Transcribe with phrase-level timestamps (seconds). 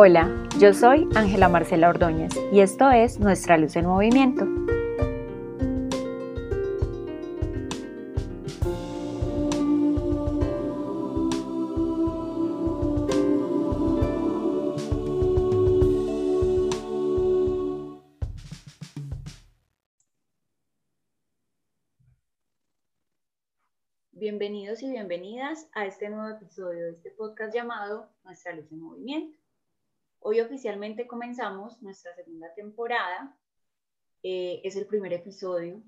[0.00, 0.30] Hola,
[0.60, 4.46] yo soy Ángela Marcela Ordóñez y esto es Nuestra Luz en Movimiento.
[24.12, 29.47] Bienvenidos y bienvenidas a este nuevo episodio de este podcast llamado Nuestra Luz en Movimiento.
[30.20, 33.36] Hoy oficialmente comenzamos nuestra segunda temporada.
[34.22, 35.82] Eh, es el primer episodio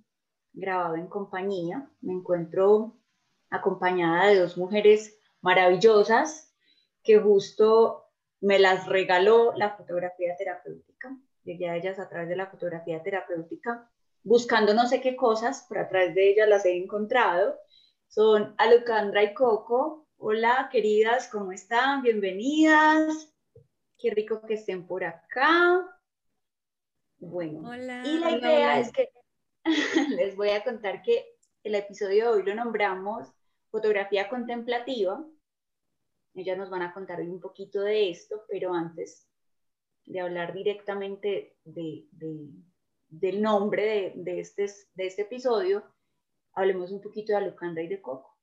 [0.52, 1.90] grabado en compañía.
[2.00, 2.96] Me encuentro
[3.50, 6.54] acompañada de dos mujeres maravillosas
[7.02, 8.06] que justo
[8.40, 11.16] me las regaló la fotografía terapéutica.
[11.42, 13.90] Llegué a ellas a través de la fotografía terapéutica,
[14.22, 17.56] buscando no sé qué cosas, pero a través de ellas las he encontrado.
[18.06, 20.06] Son Alucandra y Coco.
[20.18, 22.02] Hola, queridas, ¿cómo están?
[22.02, 23.29] Bienvenidas.
[24.00, 25.86] Qué rico que estén por acá.
[27.18, 29.10] Bueno, y la idea es que
[30.16, 33.28] les voy a contar que el episodio de hoy lo nombramos
[33.70, 35.22] fotografía contemplativa.
[36.34, 39.28] Ellas nos van a contar hoy un poquito de esto, pero antes
[40.06, 42.06] de hablar directamente de,
[43.08, 45.84] del nombre de, este, de este episodio,
[46.54, 48.38] hablemos un poquito de Alucanda y de Coco.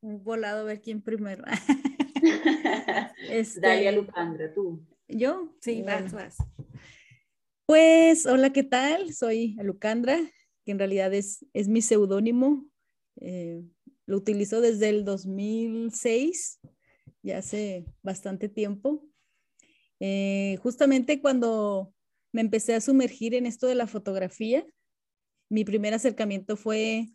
[0.00, 1.44] Un volado a ver quién primero.
[3.28, 4.80] este, Dale Lucandra, tú.
[5.08, 5.54] ¿Yo?
[5.60, 6.36] Sí, vas, vas.
[7.66, 9.12] Pues, hola, ¿qué tal?
[9.12, 10.18] Soy Alucandra,
[10.64, 12.66] que en realidad es, es mi seudónimo.
[13.20, 13.62] Eh,
[14.06, 16.60] lo utilizo desde el 2006,
[17.22, 19.04] ya hace bastante tiempo.
[20.00, 21.94] Eh, justamente cuando
[22.32, 24.66] me empecé a sumergir en esto de la fotografía,
[25.48, 27.08] mi primer acercamiento fue,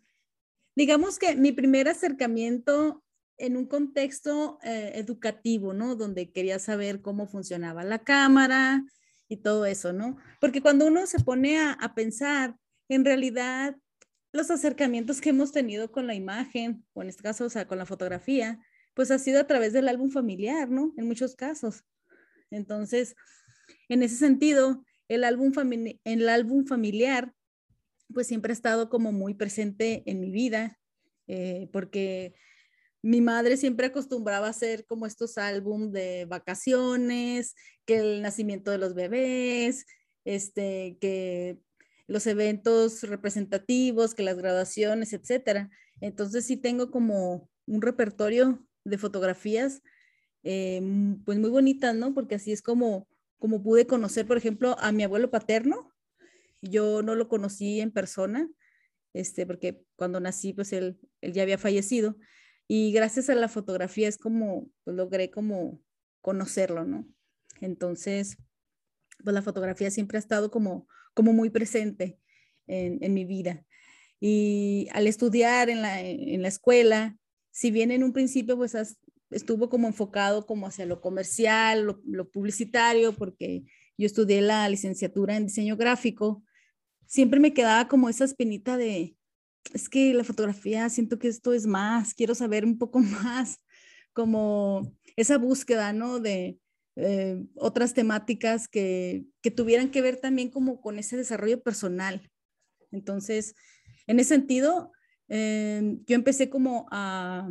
[0.76, 3.02] digamos que mi primer acercamiento
[3.38, 5.94] en un contexto eh, educativo, ¿no?
[5.94, 8.84] Donde quería saber cómo funcionaba la cámara
[9.28, 10.16] y todo eso, ¿no?
[10.40, 12.56] Porque cuando uno se pone a, pensar,
[12.88, 13.76] en realidad
[14.32, 17.78] los acercamientos que hemos tenido con la imagen, o en este caso, o sea, con
[17.78, 18.58] la fotografía,
[18.94, 20.92] pues ha sido a través del álbum familiar, ¿no?
[20.96, 21.84] En muchos casos.
[22.50, 23.14] Entonces,
[23.88, 25.52] en ese sentido, el álbum,
[26.04, 27.32] el álbum familiar,
[28.12, 30.78] pues siempre ha estado como muy presente en mi vida,
[31.26, 32.34] eh, porque
[33.02, 37.54] mi madre siempre acostumbraba a hacer como estos álbumes de vacaciones,
[37.86, 39.86] que el nacimiento de los bebés,
[40.24, 41.58] este, que
[42.06, 45.70] los eventos representativos, que las graduaciones, etcétera.
[46.00, 49.82] Entonces sí tengo como un repertorio de fotografías,
[50.42, 50.80] eh,
[51.24, 52.14] pues muy bonitas, ¿no?
[52.14, 53.06] Porque así es como,
[53.38, 55.92] como pude conocer, por ejemplo, a mi abuelo paterno.
[56.62, 58.50] Yo no lo conocí en persona,
[59.12, 62.16] este, porque cuando nací, pues él, él ya había fallecido
[62.68, 65.80] y gracias a la fotografía es como, pues logré como
[66.20, 67.08] conocerlo, ¿no?
[67.62, 68.36] Entonces,
[69.24, 72.20] pues la fotografía siempre ha estado como, como muy presente
[72.66, 73.64] en, en mi vida.
[74.20, 77.16] Y al estudiar en la, en la escuela,
[77.50, 78.76] si bien en un principio pues
[79.30, 83.64] estuvo como enfocado como hacia lo comercial, lo, lo, publicitario, porque
[83.96, 86.44] yo estudié la licenciatura en diseño gráfico,
[87.06, 89.17] siempre me quedaba como esa espinita de,
[89.72, 93.58] es que la fotografía, siento que esto es más, quiero saber un poco más,
[94.12, 96.18] como esa búsqueda, ¿no?
[96.20, 96.58] De
[96.96, 102.28] eh, otras temáticas que, que, tuvieran que ver también como con ese desarrollo personal.
[102.90, 103.54] Entonces,
[104.06, 104.92] en ese sentido,
[105.28, 107.48] eh, yo empecé como a,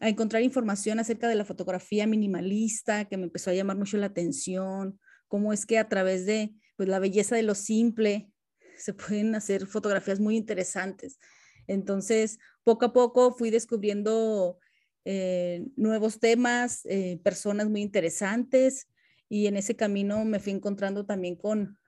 [0.00, 4.06] a encontrar información acerca de la fotografía minimalista, que me empezó a llamar mucho la
[4.06, 4.98] atención,
[5.28, 8.30] cómo es que a través de pues, la belleza de lo simple,
[8.76, 11.18] se pueden hacer fotografías muy interesantes.
[11.66, 14.58] Entonces, poco a poco fui descubriendo
[15.04, 18.88] eh, nuevos temas, eh, personas muy interesantes
[19.28, 21.78] y en ese camino me fui encontrando también con,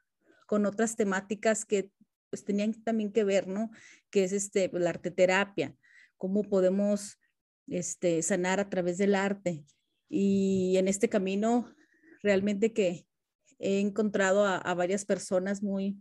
[0.47, 1.91] con otras temáticas que
[2.31, 3.71] pues tenían también que ver, ¿no?
[4.11, 5.75] Que es este, pues, la arte terapia,
[6.17, 7.19] cómo podemos
[7.67, 9.65] este, sanar a través del arte.
[10.09, 11.75] Y en este camino
[12.23, 13.07] realmente que
[13.59, 15.99] he encontrado a, a varias personas muy,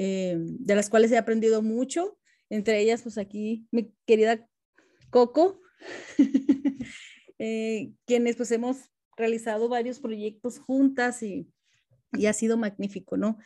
[0.00, 2.16] eh, de las cuales he aprendido mucho,
[2.50, 4.48] entre ellas, pues aquí mi querida
[5.10, 5.60] Coco,
[7.40, 8.76] eh, quienes pues hemos
[9.16, 11.50] realizado varios proyectos juntas y,
[12.12, 13.38] y, ha sido magnífico, ¿no?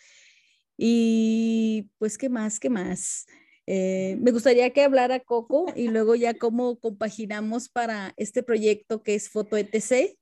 [0.77, 2.61] Y pues, ¿qué más?
[2.61, 3.25] ¿Qué más?
[3.67, 9.15] Eh, me gustaría que hablara Coco y luego ya cómo compaginamos para este proyecto que
[9.15, 10.19] es Foto ETC.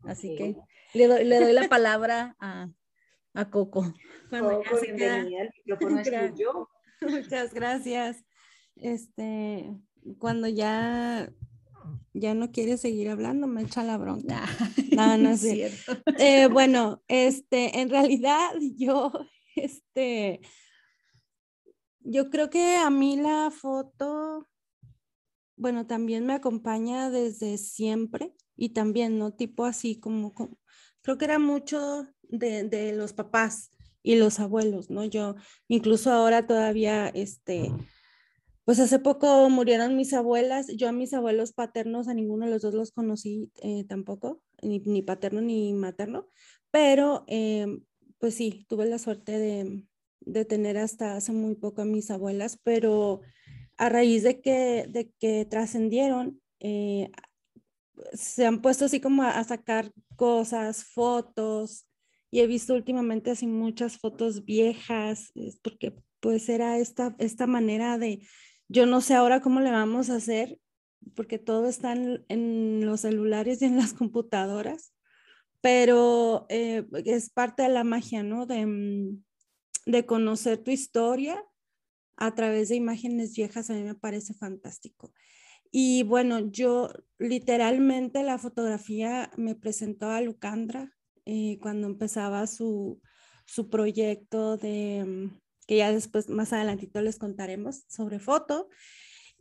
[0.00, 0.56] Así que
[0.94, 2.68] le doy, le doy la palabra a,
[3.34, 3.92] a Coco.
[7.00, 8.24] Muchas gracias.
[8.76, 9.70] Este,
[10.18, 11.32] cuando ya
[12.14, 14.44] ya no quiere seguir hablando, me echa la bronca.
[14.92, 15.96] No, no es cierto.
[16.18, 19.10] Eh, bueno, este, en realidad yo,
[19.56, 20.42] este,
[22.00, 24.46] yo creo que a mí la foto,
[25.56, 29.32] bueno, también me acompaña desde siempre y también, ¿no?
[29.32, 30.34] Tipo así como,
[31.00, 33.70] creo que era mucho de, los papás
[34.02, 35.04] y los abuelos, ¿no?
[35.04, 35.36] Yo
[35.68, 37.70] incluso ahora todavía, este,
[38.64, 42.62] pues hace poco murieron mis abuelas, yo a mis abuelos paternos, a ninguno de los
[42.62, 46.28] dos los conocí eh, tampoco, ni, paterno ni materno,
[46.70, 47.84] pero em,
[48.18, 49.86] pues sí, tuve la suerte de,
[50.20, 53.20] de, tener hasta hace muy poco a mis abuelas, pero
[53.76, 57.10] a raíz de que, de que trascendieron, eh,
[58.14, 61.86] se han puesto así como a sacar cosas, fotos,
[62.32, 65.32] y he visto últimamente así muchas fotos viejas,
[65.62, 68.26] porque pues era esta, esta manera de,
[68.68, 70.58] yo no sé ahora cómo le vamos a hacer,
[71.14, 74.94] porque todo está en, los celulares y en las computadoras,
[75.60, 78.46] pero eh, es parte de la magia, ¿no?
[78.46, 79.22] De, mm,
[79.84, 81.44] de conocer tu historia
[82.16, 85.12] a través de imágenes viejas, a mí me parece fantástico.
[85.70, 86.88] Y bueno, yo
[87.18, 93.00] literalmente la fotografía me presentó a Lucandra eh, cuando empezaba su,
[93.46, 98.68] su proyecto de, mm, que ya después más adelantito les contaremos sobre foto.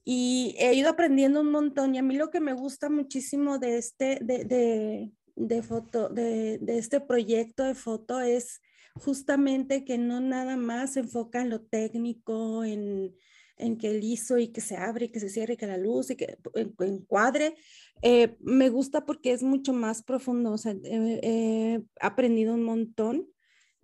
[0.03, 3.77] Y he ido aprendiendo un montón y a mí lo que me gusta muchísimo de
[3.77, 8.61] este, de, de, de foto, de, de, este proyecto de foto es
[8.95, 13.15] justamente que no nada más se enfoca en lo técnico, en,
[13.61, 15.77] en que el hizo y que se abre y que se cierre y que la
[15.77, 16.37] luz y que
[16.79, 17.55] encuadre.
[18.01, 23.27] Eh, me gusta porque es mucho más profundo, o sea, he aprendido un montón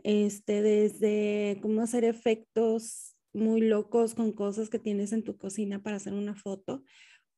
[0.04, 5.98] este, desde cómo hacer efectos muy locos con cosas que tienes en tu cocina para
[5.98, 6.84] hacer una foto,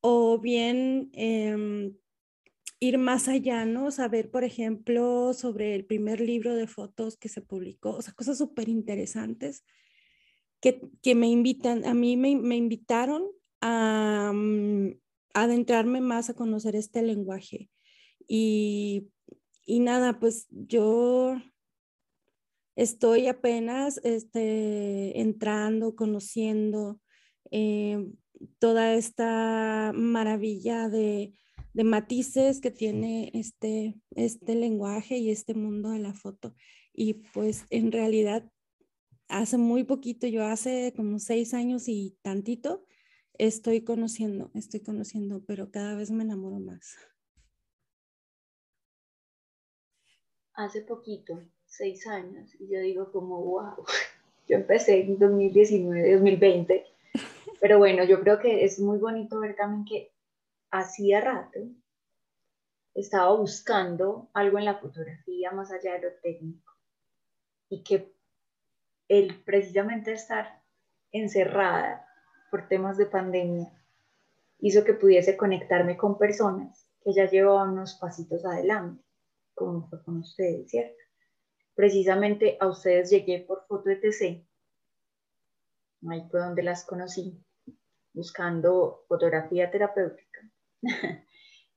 [0.00, 1.94] o bien em,
[2.80, 3.90] ir más allá, ¿no?
[3.90, 8.38] Saber, por ejemplo, sobre el primer libro de fotos que se publicó, o sea, cosas
[8.38, 9.64] súper interesantes
[10.60, 13.24] que, me invitan, a mí me, me invitaron
[13.60, 14.94] a, mm,
[15.34, 17.70] adentrarme más a conocer este lenguaje.
[18.26, 19.08] Y,
[19.66, 21.36] y nada, pues yo
[22.76, 27.00] estoy apenas este, entrando, conociendo
[27.50, 28.06] eh,
[28.58, 31.34] toda esta maravilla de,
[31.74, 36.54] de, matices que tiene este, este lenguaje y este mundo de la foto.
[36.94, 38.50] Y pues en realidad,
[39.30, 42.84] hace muy poquito, yo hace como seis años y tantito,
[43.34, 46.96] estoy conociendo, estoy conociendo, pero cada vez me enamoro más.
[50.52, 53.84] Hace poquito, seis años y yo digo como, wow,
[54.48, 56.84] yo empecé en 2019, 2020,
[57.60, 60.12] pero bueno, yo creo que es muy bonito ver también que
[60.70, 61.60] hacía rato
[62.94, 66.74] estaba buscando algo en la fotografía más allá de lo técnico
[67.68, 68.12] y que
[69.10, 70.62] el precisamente estar
[71.10, 72.06] encerrada
[72.48, 73.68] por temas de pandemia
[74.60, 79.02] hizo que pudiese conectarme con personas que ya llevaban unos pasitos adelante,
[79.54, 81.02] como fue con ustedes, ¿cierto?
[81.74, 84.46] Precisamente a ustedes llegué por Foto ETC.
[86.08, 87.36] Ahí fue donde las conocí,
[88.12, 90.40] buscando fotografía terapéutica.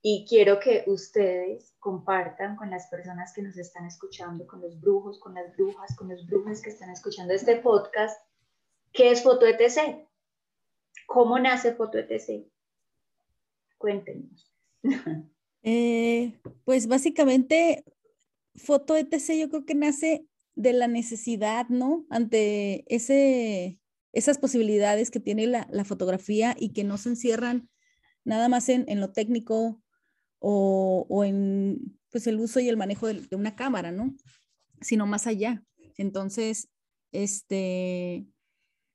[0.06, 5.18] y quiero que ustedes compartan con las personas que nos están escuchando, con los brujos,
[5.18, 8.20] con las brujas, con los brujos que están escuchando este podcast,
[8.92, 10.06] qué es Foto ETC.
[11.08, 12.46] ¿Cómo nace Foto ETC?
[13.80, 14.54] Cuéntenos.
[15.66, 17.86] Eh, pues básicamente
[18.54, 22.06] foto ETC yo creo que nace de la necesidad, ¿no?
[22.10, 23.80] Ante ese,
[24.12, 27.70] esas posibilidades que tiene la, la fotografía y que no se encierran
[28.26, 29.83] nada más en, en lo técnico
[30.46, 34.14] o, en pues el uso y el manejo de, una cámara, ¿no?
[34.82, 35.64] Sino más allá.
[35.98, 36.70] Entonces,
[37.14, 38.28] este,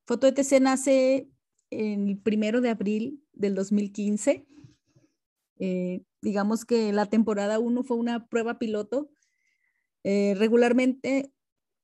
[0.07, 1.31] Foto ETC nace
[1.71, 4.47] el primero de abril del 2015.
[5.59, 9.11] Eh, digamos que la temporada 1 fue una prueba piloto
[10.05, 11.33] eh, regularmente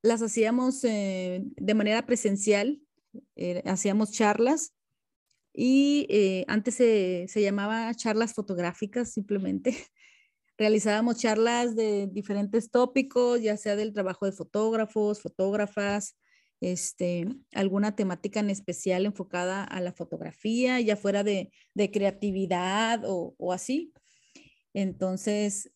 [0.03, 2.81] las hacíamos eh, de manera presencial,
[3.65, 4.74] hacíamos charlas
[5.55, 9.71] y eh, antes se, se, llamaba charlas fotográficas simplemente.
[10.59, 16.17] Realizábamos charlas de diferentes tópicos, ya sea del trabajo de fotógrafos, fotógrafas,
[16.61, 23.35] este, alguna temática en especial enfocada a la fotografía, ya fuera de, de creatividad o,
[23.39, 23.93] o, así.
[24.73, 25.71] Entonces,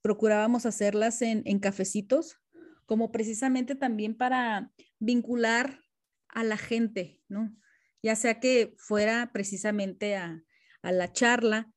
[0.00, 2.38] procurábamos hacerlas en, en cafecitos,
[2.86, 5.80] como precisamente también para vincular
[6.28, 7.54] a la gente, ¿no?
[8.02, 10.42] Ya sea que fuera precisamente a,
[10.82, 11.72] a la charla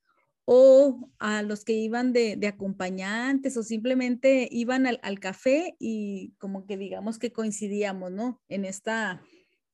[0.45, 6.77] o a los que iban de, acompañantes o simplemente iban al, café y como que
[6.77, 8.41] digamos que coincidíamos, ¿no?
[8.49, 9.23] En, esta,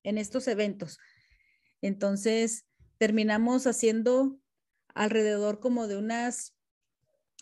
[0.04, 1.00] en estos eventos.
[1.82, 2.66] Entonces,
[2.98, 4.40] terminamos haciendo
[4.94, 6.54] alrededor como de unas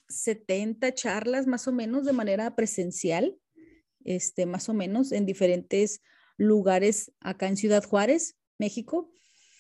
[0.08, 3.38] 70 charlas más o menos de manera presencial,
[4.04, 6.02] este, más o menos en diferentes
[6.38, 9.12] lugares acá en Ciudad Juárez, México.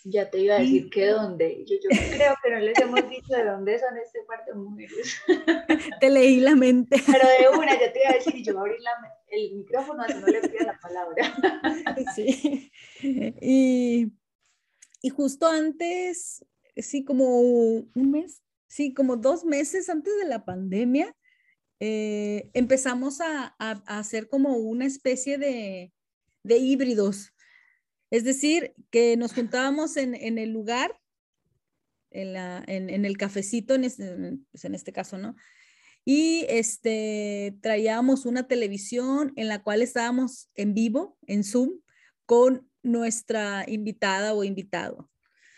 [0.08, 1.66] Ya te iba a decir que dónde.
[1.66, 5.18] Yo, creo que no les hemos dicho de dónde son este par de mujeres.
[6.00, 7.02] Te leí la mente.
[7.08, 8.84] Pero de una, ya te iba a decir, y yo voy a abrir
[9.30, 11.36] el micrófono, así no le pido la palabra.
[12.16, 12.72] Sí.
[13.02, 14.12] Y,
[15.02, 16.46] y justo antes,
[16.78, 21.16] sí, como un mes, sí, como dos meses antes de la pandemia,
[21.80, 25.94] eh, empezamos a, a, hacer como una especie de,
[26.44, 27.34] de híbridos
[28.12, 31.00] es decir, que nos juntábamos en, el lugar,
[32.12, 35.36] en, el cafecito, en este, pues, en este caso, ¿no?
[36.06, 41.80] Y este, traíamos una televisión en la cual estábamos en vivo, en Zoom,
[42.28, 45.10] con nuestra invitada o invitado.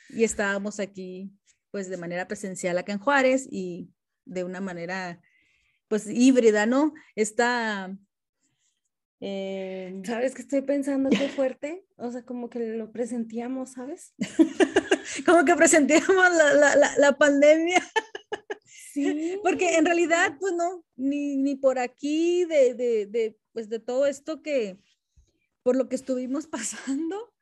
[0.09, 1.33] Y estábamos aquí,
[1.69, 3.89] pues de manera presencial acá en Juárez y
[4.23, 5.21] de una manera,
[5.89, 6.93] pues híbrida, ¿no?
[7.15, 7.93] Esta
[9.19, 11.85] eh, ¿Sabes que estoy pensando qué fuerte?
[11.97, 14.13] O sea, como que lo presentíamos, ¿sabes?
[15.25, 17.81] como que presentíamos la, la, la, pandemia.
[18.93, 19.39] sí.
[19.43, 24.05] Porque en realidad, pues no, ni, ni por aquí de, de, de, pues de todo
[24.05, 24.77] esto que,
[25.63, 27.33] por lo que estuvimos pasando.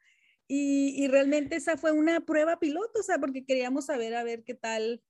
[0.48, 4.44] Y, y, realmente esa fue una prueba piloto, o sea, porque queríamos saber a ver
[4.44, 5.02] qué tal,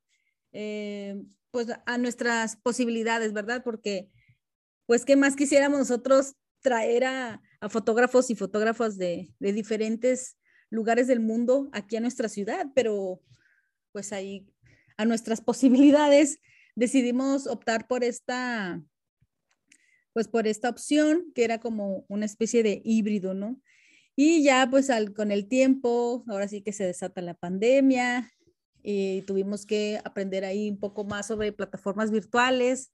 [0.53, 3.61] eh, pues a nuestras posibilidades, ¿verdad?
[3.61, 4.09] Porque,
[4.85, 10.37] pues, ¿qué más quisiéramos nosotros traer a, fotógrafos y fotógrafas de, diferentes
[10.71, 13.21] lugares del mundo aquí a nuestra ciudad, pero
[13.91, 14.47] pues ahí
[14.97, 16.39] a nuestras posibilidades
[16.75, 18.81] decidimos optar por esta,
[20.11, 23.61] pues por esta opción que era como una especie de híbrido, ¿no?
[24.15, 28.31] Y ya pues al, con el tiempo, ahora sí que se desata la pandemia
[28.81, 32.91] y tuvimos que aprender ahí un poco más sobre plataformas virtuales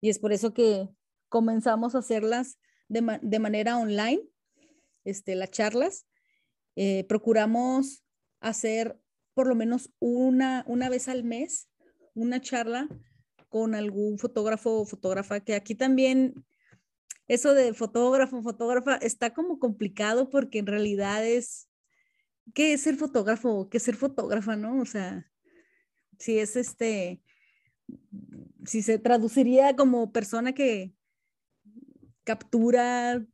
[0.00, 0.88] y es por eso que
[1.32, 2.58] comenzamos a hacerlas
[2.88, 4.20] de, manera online,
[5.02, 6.06] este, las charlas.
[6.76, 8.04] Eh, procuramos
[8.40, 9.00] hacer
[9.32, 11.70] por lo menos una, una vez al mes
[12.14, 12.86] una charla
[13.48, 16.44] con algún fotógrafo o fotógrafa, que aquí también
[17.28, 21.70] eso de fotógrafo, fotógrafa, está como complicado porque en realidad es,
[22.52, 23.70] ¿qué es ser fotógrafo?
[23.70, 24.82] ¿Qué es ser fotógrafa, no?
[24.82, 25.30] O sea,
[26.18, 27.22] si es este,
[28.66, 30.92] si se traduciría como persona que,
[32.24, 33.24] captura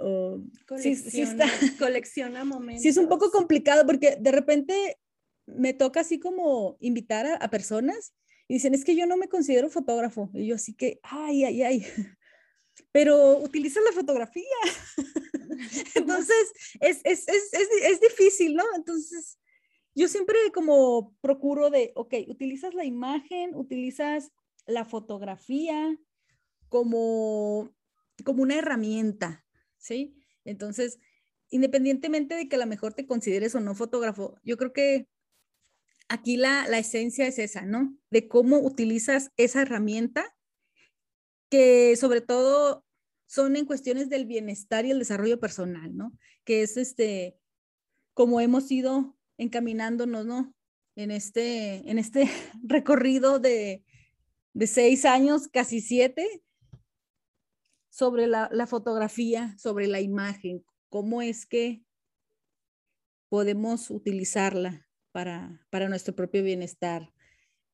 [0.00, 0.40] o
[1.78, 2.82] colecciona, momentos.
[2.82, 4.98] Sí, es un poco complicado porque de repente
[5.46, 8.14] me toca así como invitar a, personas
[8.46, 10.30] y dicen, es que yo no me considero fotógrafo.
[10.34, 11.86] Y yo así que, ay, ay, ay.
[12.92, 14.44] Pero utiliza la fotografía.
[15.94, 18.64] Entonces, es, es, es, es, difícil, ¿no?
[18.76, 19.38] Entonces,
[19.94, 24.30] yo siempre como procuro de, ok, utilizas la imagen, utilizas
[24.66, 25.98] la fotografía
[26.68, 27.74] como
[28.24, 29.44] como una herramienta,
[29.78, 30.16] ¿sí?
[30.44, 30.98] Entonces,
[31.50, 35.08] independientemente de que a lo mejor te consideres o no fotógrafo, yo creo que
[36.08, 37.96] aquí la, la esencia es esa, ¿no?
[38.10, 40.34] De cómo utilizas esa herramienta
[41.50, 42.84] que sobre todo
[43.26, 46.12] son en cuestiones del bienestar y el desarrollo personal, ¿no?
[46.44, 47.38] Que es este,
[48.14, 50.54] como hemos ido encaminándonos, ¿no?
[50.96, 52.28] En este, en este
[52.62, 53.84] recorrido de,
[54.54, 56.42] de seis años, casi siete,
[57.98, 61.82] sobre la, fotografía, sobre la imagen, cómo es que
[63.28, 67.12] podemos utilizarla para, para nuestro propio bienestar,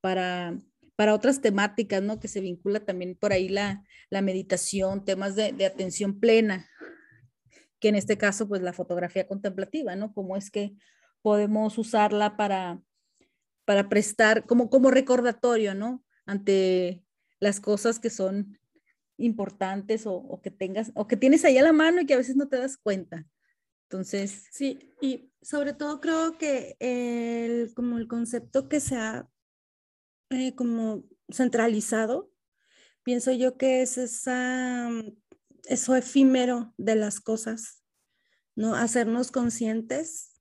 [0.00, 0.58] para,
[0.96, 2.20] para otras temáticas, ¿no?
[2.20, 6.70] Que se vincula también por ahí la, la meditación, temas de, de, atención plena,
[7.78, 10.14] que en este caso, pues la fotografía contemplativa, ¿no?
[10.14, 10.72] Cómo es que
[11.20, 12.80] podemos usarla para,
[13.66, 16.02] para prestar como, como recordatorio, ¿no?
[16.24, 17.04] Ante
[17.40, 18.58] las cosas que son
[19.16, 22.36] importantes o, que tengas o que tienes ahí a la mano y que a veces
[22.36, 23.26] no te das cuenta.
[23.88, 29.28] Entonces, sí, y sobre todo creo que el, como el concepto que se ha
[30.30, 32.32] eh, como centralizado,
[33.02, 34.90] pienso yo que es esa,
[35.64, 37.82] eso efímero de las cosas,
[38.56, 38.74] ¿no?
[38.74, 40.40] Hacernos conscientes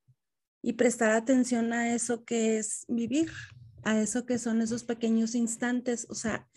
[0.62, 3.32] y prestar atención a eso que es vivir,
[3.84, 6.50] a eso que son esos pequeños instantes, o sea,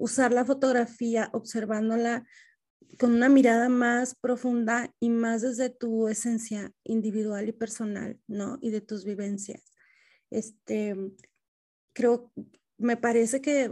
[0.00, 2.26] usar la fotografía observándola
[2.98, 8.58] con una mirada más profunda y más desde tu esencia individual y personal, ¿no?
[8.62, 9.62] Y de tus vivencias.
[10.30, 10.96] Este,
[11.92, 12.32] creo,
[12.78, 13.70] me parece que,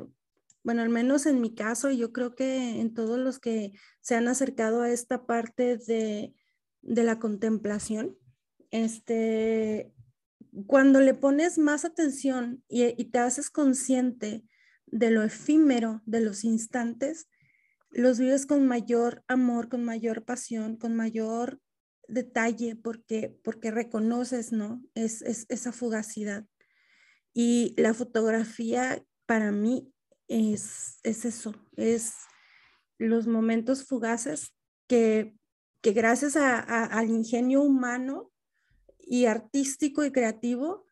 [0.63, 4.29] bueno, al menos en mi caso, yo creo que en todos los que se han
[4.29, 6.35] acercado a esta parte de,
[6.83, 8.19] de la contemplación,
[8.71, 9.95] este,
[10.67, 14.45] cuando le pones más atención y, y, te haces consciente
[14.93, 17.29] de lo efímero de los instantes,
[17.91, 21.61] los vives con mayor amor, con mayor pasión, con mayor
[22.07, 24.83] detalle, porque, porque reconoces, ¿no?
[24.95, 26.47] Es, es esa fugacidad.
[27.33, 29.93] Y la fotografía para mí
[30.27, 32.15] es, es eso, es
[32.99, 34.55] los momentos fugaces
[34.89, 35.37] que,
[35.81, 38.33] que gracias a, al ingenio humano
[38.99, 40.87] y artístico y creativo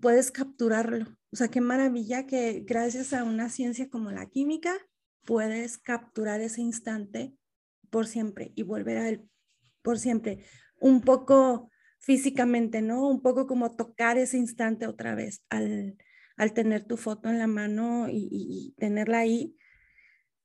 [0.00, 1.16] puedes capturarlo.
[1.32, 4.74] O sea, qué maravilla que gracias a una ciencia como la química
[5.24, 7.34] puedes capturar ese instante
[7.90, 9.28] por siempre y volver a él
[9.82, 10.44] por siempre.
[10.78, 13.08] Un poco físicamente, ¿no?
[13.08, 15.96] Un poco como tocar ese instante otra vez al,
[16.36, 19.56] al tener tu foto en la mano y, y, tenerla ahí,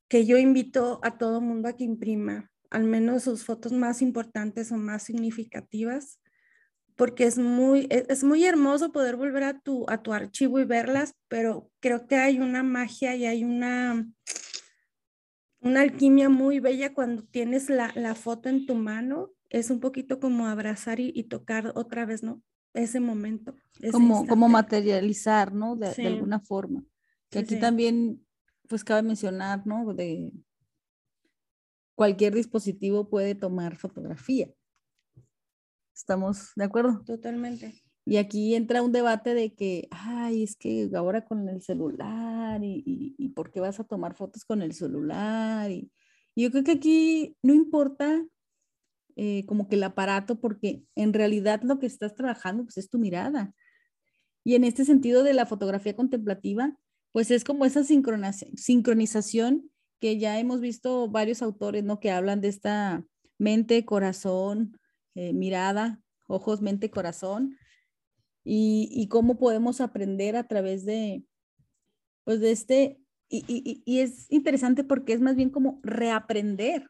[0.07, 4.71] que yo invito a todo mundo a que imprima al menos sus fotos más importantes
[4.71, 6.19] o más significativas,
[6.97, 10.65] porque es muy, e, es muy hermoso poder volver a tu, a tu archivo y
[10.65, 14.05] verlas, pero creo que hay una magia y hay una,
[15.61, 19.31] una alquimia muy bella cuando tienes la, la foto en tu mano.
[19.49, 22.41] Es un poquito como abrazar y, y tocar otra vez, ¿no?
[22.73, 23.55] Ese momento.
[23.79, 25.75] Ese como, como materializar, ¿no?
[25.75, 26.01] De, sí.
[26.01, 26.83] de alguna forma.
[27.29, 27.61] Que sí, aquí sí.
[27.61, 28.25] también,
[28.67, 29.93] pues cabe mencionar, ¿no?
[29.93, 30.33] De
[31.95, 34.51] cualquier dispositivo puede tomar fotografía.
[36.07, 37.03] ¿Estamos de acuerdo?
[37.05, 37.83] Totalmente.
[38.05, 42.81] Y aquí entra un debate de que, ay, es que ahora con el celular y,
[42.85, 45.69] y, y por qué vas a tomar fotos con el celular.
[45.69, 45.91] Y,
[46.33, 48.25] y yo creo que aquí no importa
[49.17, 52.99] eh, como que el aparato, porque en realidad lo que estás trabajando pues, es tu
[52.99, 53.53] mirada.
[54.45, 56.73] Y en este sentido de la fotografía contemplativa,
[57.11, 61.99] pues es como esa sincronización que ya hemos visto varios autores, ¿no?
[61.99, 63.03] Que hablan de esta
[63.37, 64.77] mente, corazón,
[65.17, 67.57] eh, mirada, ojos, mente, corazón,
[68.43, 71.25] y, y, cómo podemos aprender a través de,
[72.23, 76.87] pues de este, y, y, y, es interesante porque es más bien como reaprender,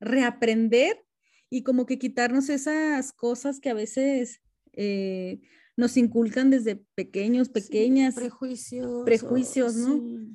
[0.00, 1.04] reaprender
[1.50, 4.40] y como que quitarnos esas cosas que a veces
[4.72, 5.40] eh,
[5.76, 8.14] nos inculcan desde pequeños, pequeñas.
[8.14, 9.04] Sí, prejuicios.
[9.04, 9.98] Prejuicios, ¿no?
[9.98, 10.32] Sí.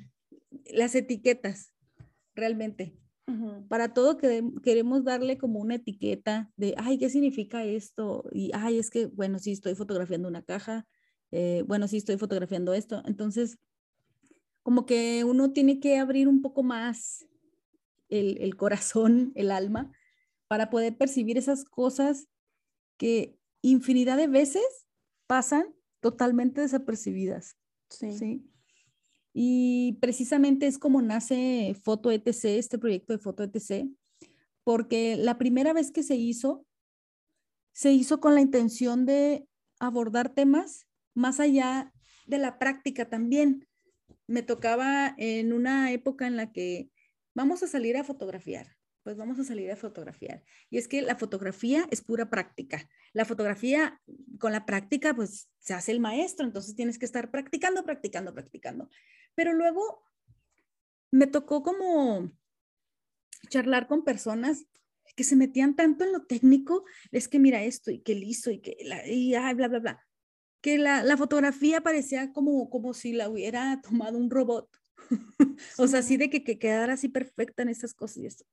[0.72, 1.74] Las etiquetas
[2.36, 2.96] realmente.
[3.28, 3.68] Uh -huh.
[3.70, 8.26] Para todo que queremos darle como una etiqueta de, ay, ¿qué significa esto?
[8.32, 10.86] Y, ay, es que, bueno, sí, estoy fotografiando una caja,
[11.32, 13.02] eh, bueno, sí, estoy fotografiando esto.
[13.06, 13.58] Entonces,
[14.62, 17.26] como que uno tiene que abrir un poco más
[18.10, 19.92] el, el corazón, el alma,
[20.48, 22.28] para poder percibir esas cosas
[22.98, 24.88] que infinidad de veces
[25.28, 27.58] pasan totalmente desapercibidas.
[27.90, 28.12] Sí.
[28.18, 28.53] ¿sí?
[29.34, 33.90] Y precisamente es como nace Foto ETC, este proyecto de Foto ETC,
[34.64, 36.66] porque la primera vez que se hizo,
[37.74, 39.48] se hizo con la intención de
[39.80, 41.92] abordar temas más allá
[42.26, 43.68] de la práctica también.
[44.28, 46.90] Me tocaba en una época en la que
[47.34, 48.68] vamos a salir a fotografiar,
[49.04, 50.44] pues vamos a salir a fotografiar.
[50.70, 52.88] Y es que la fotografía es pura práctica.
[53.12, 54.02] La fotografía
[54.40, 58.90] con la práctica, pues se hace el maestro, entonces tienes que estar practicando, practicando, practicando.
[59.36, 60.04] Pero luego
[61.12, 62.32] me tocó como
[63.50, 64.66] charlar con personas
[65.16, 68.60] que se metían tanto en lo técnico, es que mira esto y que listo y
[68.60, 70.08] que y ah, bla, bla, bla,
[70.62, 74.70] que la, la, fotografía parecía como, como si la hubiera tomado un robot.
[75.78, 78.46] o sea, así de que, que quedara así perfecta en esas cosas y esto.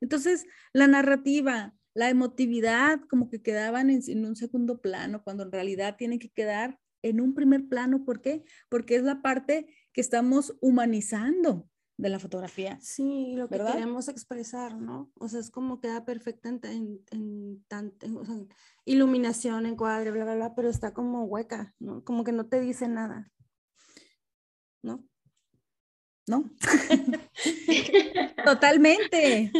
[0.00, 5.52] Entonces, la narrativa, la emotividad, como que quedaban en, en, un segundo plano, cuando en
[5.52, 8.04] realidad tienen que quedar en un primer plano.
[8.04, 8.44] ¿Por qué?
[8.68, 9.66] Porque es la parte
[9.98, 12.78] que estamos humanizando de la fotografía.
[12.80, 13.72] Sí, lo que ¿verdad?
[13.72, 15.10] queremos expresar, ¿no?
[15.18, 17.64] O sea, es como queda perfecta en, en, en,
[18.02, 18.36] en o sea,
[18.84, 22.04] iluminación, encuadre, bla, bla, bla, pero está como hueca, ¿no?
[22.04, 23.32] Como que no te dice nada,
[24.84, 25.04] ¿no?
[26.28, 26.48] ¿no?
[28.44, 29.50] Totalmente.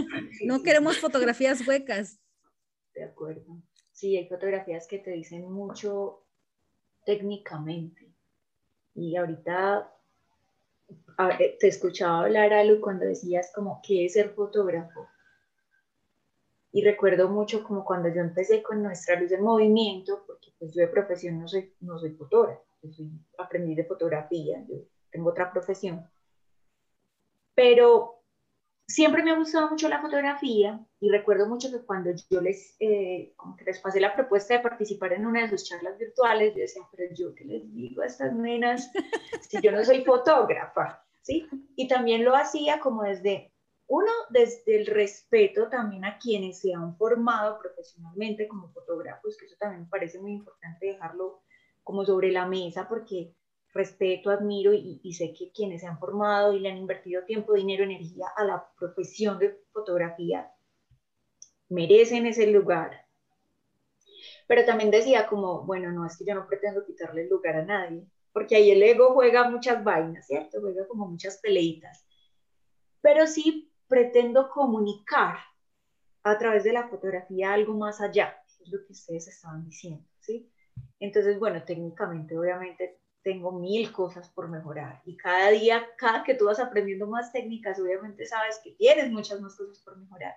[0.45, 2.21] No queremos fotografías huecas.
[2.95, 3.61] De acuerdo.
[3.91, 6.29] Sí, hay fotografías que te dicen mucho
[7.05, 8.15] técnicamente.
[8.95, 9.98] Y ahorita
[11.59, 15.09] te escuchaba hablar, Alu, cuando decías como, ¿qué es ser fotógrafo?
[16.73, 20.83] Y recuerdo mucho como cuando yo empecé con Nuestra Luz de Movimiento, porque pues yo
[20.83, 24.77] de profesión no soy, no soy fotógrafo, yo soy aprendiz de fotografía, yo
[25.11, 26.07] tengo otra profesión
[27.59, 28.18] pero
[28.89, 33.35] siempre me ha gustado mucho la fotografía y recuerdo mucho que cuando yo les, eh,
[33.65, 37.15] les pasé la propuesta de participar en una de sus charlas virtuales, yo decía, pero
[37.15, 38.91] yo qué les digo a estas nenas
[39.49, 41.47] si yo no soy fotógrafa, ¿sí?
[41.77, 43.53] Y también lo hacía como desde,
[43.87, 49.57] uno, desde el respeto también a quienes se han formado profesionalmente como fotógrafos, que eso
[49.61, 51.43] también me parece muy importante dejarlo
[51.85, 53.35] como sobre la mesa porque
[53.73, 57.85] respeto, admiro y, sé que quienes se han formado y le han invertido tiempo, dinero,
[57.85, 60.51] energía a la profesión de fotografía
[61.69, 63.07] merecen ese lugar.
[64.47, 67.65] Pero también decía como, bueno, no es que yo no pretendo quitarle el lugar a
[67.65, 70.61] nadie, porque ahí el ego juega muchas vainas, ¿cierto?
[70.61, 72.07] Juega como muchas peleitas.
[73.03, 75.39] Pero sí pretendo comunicar
[76.23, 80.51] a través de la fotografía algo más allá, es lo que ustedes estaban diciendo, ¿sí?
[81.01, 86.47] Entonces, bueno, técnicamente, obviamente, tengo mil cosas por mejorar y cada día, cada que tú
[86.47, 90.35] vas aprendiendo más técnicas, obviamente sabes que tienes muchas más cosas por mejorar,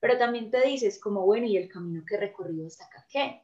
[0.00, 3.42] pero también te dices como, bueno, ¿y el camino que he recorrido hasta acá qué?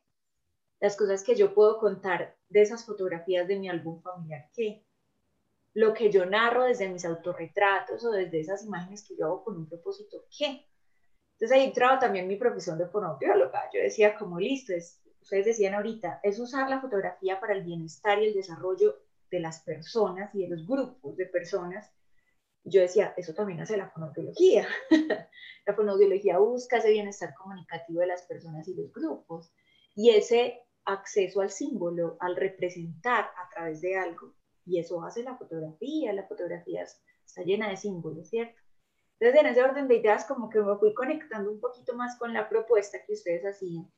[0.80, 4.84] Las cosas que yo puedo contar de esas fotografías de mi álbum familiar, ¿qué?
[5.74, 9.56] Lo que yo narro desde mis autorretratos o desde esas imágenes que yo hago con
[9.56, 10.66] un propósito, ¿qué?
[11.32, 13.68] Entonces ahí entraba también mi profesión de fonoaudióloga.
[13.72, 18.22] Yo decía, como listo, es ustedes decían ahorita, es usar la fotografía para el bienestar
[18.22, 18.94] y el desarrollo
[19.28, 21.92] de las personas y de los grupos de personas.
[22.62, 24.68] Yo decía, eso también hace la fonoaudiología.
[25.66, 29.52] la fonoaudiología busca ese bienestar comunicativo de las personas y los grupos.
[29.96, 34.32] Y ese acceso al símbolo, al representar a través de algo.
[34.64, 36.12] Y eso hace la fotografía.
[36.12, 38.62] La fotografía está llena de símbolos, ¿cierto?
[39.18, 42.32] Entonces, en ese orden de ideas, como que me fui conectando un poquito más con
[42.32, 43.90] la propuesta que ustedes hacían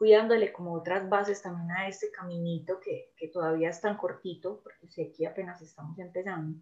[0.00, 4.62] fui dándole como otras bases también a este caminito que, que todavía es tan cortito,
[4.62, 6.58] porque sé que apenas estamos empezando.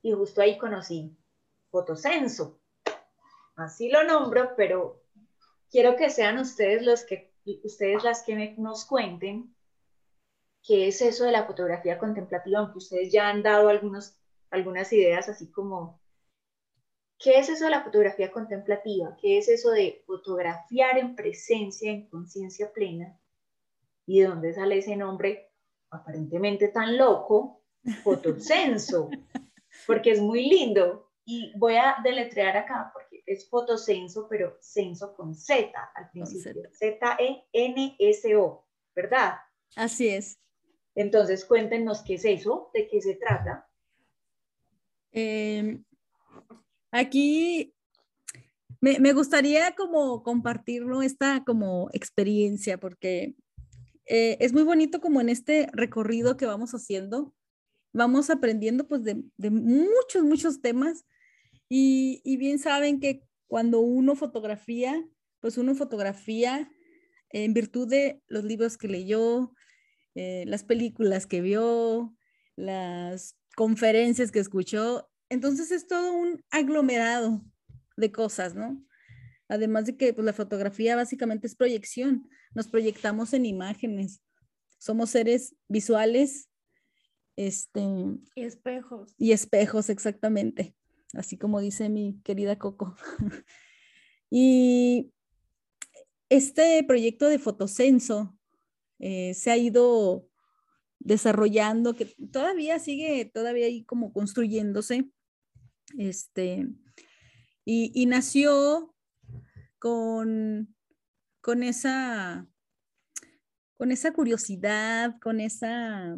[0.00, 1.14] Y justo ahí conocí
[1.70, 2.58] Fotosenso.
[3.54, 5.02] Así lo nombro, pero
[5.70, 7.34] quiero que sean ustedes los que
[7.64, 9.54] ustedes las que nos cuenten
[10.62, 14.16] qué es eso de la fotografía contemplativa, aunque ustedes ya han dado algunos,
[14.48, 15.99] algunas ideas así como
[17.20, 19.14] ¿Qué es eso de la fotografía contemplativa?
[19.20, 23.20] ¿Qué es eso de fotografiar en presencia, en conciencia plena?
[24.06, 25.52] ¿Y de dónde sale ese nombre
[25.90, 27.62] aparentemente tan loco?
[28.02, 29.10] Fotosenso,
[29.86, 31.12] porque es muy lindo.
[31.26, 36.70] Y voy a deletrear acá porque es fotosenso, pero senso con Z al principio.
[36.72, 39.34] Z-E-N-S-O, ¿verdad?
[39.76, 40.40] Así es.
[40.94, 43.68] Entonces, cuéntenos qué es eso, de qué se trata.
[45.12, 45.82] Eh,
[46.92, 47.72] Aquí
[48.80, 53.34] me, gustaría como compartirlo esta como experiencia porque
[54.06, 57.34] eh, es muy bonito como en este recorrido que vamos haciendo,
[57.92, 61.04] vamos aprendiendo pues de, muchos, muchos temas.
[61.68, 65.06] Y, bien saben que cuando uno fotografía,
[65.40, 66.70] pues uno fotografía
[67.30, 69.52] en virtud de los libros que leyó,
[70.16, 72.16] eh, las películas que vio,
[72.56, 77.42] las conferencias que escuchó, entonces es todo un aglomerado
[77.96, 78.84] de cosas, ¿no?
[79.48, 84.20] Además de que pues, la fotografía básicamente es proyección, nos proyectamos en imágenes,
[84.78, 86.48] somos seres visuales.
[87.36, 87.80] Este,
[88.34, 89.14] y espejos.
[89.16, 90.74] Y espejos, exactamente,
[91.14, 92.96] así como dice mi querida Coco.
[94.30, 95.12] y
[96.28, 98.36] este proyecto de fotocenso
[98.98, 100.28] eh, se ha ido
[100.98, 105.10] desarrollando, que todavía sigue, todavía ahí como construyéndose,
[105.98, 106.68] este,
[107.64, 108.94] y, nació
[109.78, 110.74] con,
[111.40, 112.48] con, esa,
[113.76, 116.16] con esa curiosidad, con esa,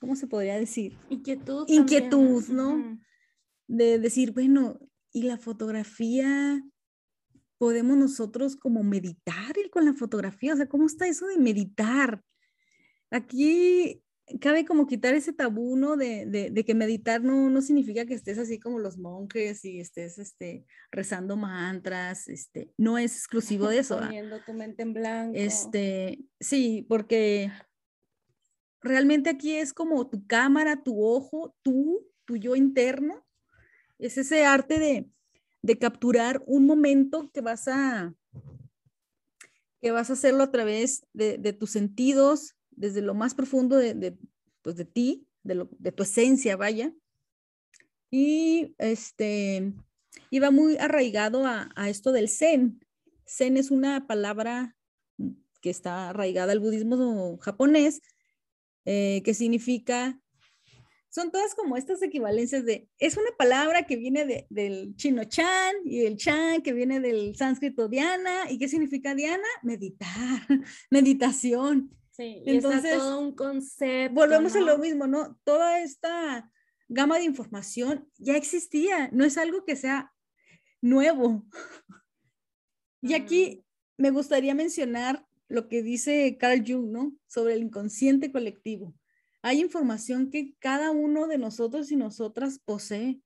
[0.00, 0.98] ¿cómo se podría decir?
[1.08, 1.64] Inquietud.
[1.68, 2.98] Inquietud, ¿no?
[3.66, 4.78] De decir, bueno,
[5.12, 6.62] ¿y la fotografía?
[7.58, 10.54] ¿Podemos nosotros como meditar con la fotografía?
[10.54, 12.22] O sea, ¿cómo está eso de meditar?
[13.10, 14.02] Aquí
[14.40, 15.96] cabe como quitar ese tabú, ¿no?
[15.96, 20.64] De, que meditar no, no, significa que estés así como los monjes y estés este,
[20.90, 23.98] rezando mantras, este, no es exclusivo de eso.
[23.98, 24.06] ¿ah?
[24.06, 25.32] Poniendo tu mente en blanco.
[25.36, 27.50] Este, sí, porque
[28.80, 33.26] realmente aquí es como tu cámara, tu ojo, tú, tu yo interno,
[33.98, 35.08] es ese arte de,
[35.62, 38.14] de capturar un momento que vas a
[39.80, 43.94] que vas a hacerlo a través de, de tus sentidos, desde lo más profundo de,
[43.94, 44.16] de,
[44.62, 46.92] pues de ti, de, lo, de tu esencia, vaya.
[48.10, 49.72] Y este,
[50.30, 52.84] iba muy arraigado a, a, esto del zen.
[53.26, 54.76] Zen es una palabra
[55.60, 58.02] que está arraigada al budismo japonés,
[58.84, 60.22] eh, que significa
[61.12, 65.74] son todas como estas equivalencias de, es una palabra que viene de, del chino chan
[65.84, 68.50] y el chan que viene del sánscrito Diana.
[68.50, 69.46] ¿Y qué significa Diana?
[69.62, 70.08] Meditar,
[70.90, 71.94] meditación.
[72.12, 74.14] Sí, entonces todo un concepto.
[74.14, 75.38] Volvemos a lo mismo, ¿no?
[75.44, 76.50] Toda esta
[76.88, 80.12] gama de información ya existía, no es algo que sea
[80.80, 81.46] nuevo.
[83.04, 83.64] Y aquí
[83.96, 87.16] me gustaría mencionar lo que dice Carl Jung, ¿no?
[87.26, 88.94] Sobre el inconsciente colectivo.
[89.42, 93.20] Hay información que cada uno de nosotros y nosotras posee,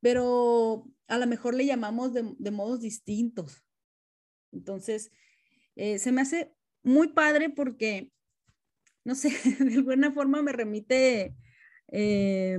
[0.00, 3.62] pero a lo mejor le llamamos de, modos distintos.
[4.52, 5.10] Entonces,
[5.76, 8.10] eh, se me hace muy padre porque,
[9.04, 11.34] no sé, de alguna forma me remite
[11.88, 12.58] eh,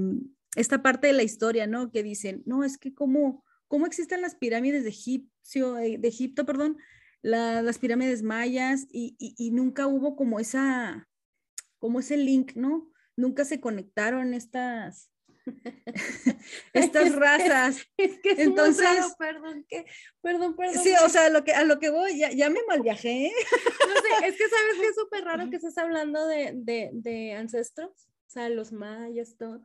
[0.55, 1.91] esta parte de la historia, ¿no?
[1.91, 6.45] Que dicen, no, es que cómo, cómo existen las pirámides de, Egipcio, eh, de Egipto,
[6.45, 6.77] perdón,
[7.21, 11.09] las pirámides mayas y, y, nunca hubo como esa,
[11.77, 12.89] como ese link, ¿no?
[13.17, 15.11] Nunca se conectaron estas,
[16.73, 17.77] estas razas.
[17.97, 19.85] Es que es Entonces, perdón, que,
[20.21, 20.83] perdón, perdón.
[20.83, 23.27] Sí, o sea, a lo que, a lo que voy, ya, ya me mal viajé.
[23.27, 23.33] ¿eh?
[23.89, 27.33] No sé, es que sabes que es súper raro que estés hablando de, de, de
[27.33, 29.61] ancestros, o sea, los mayas, todo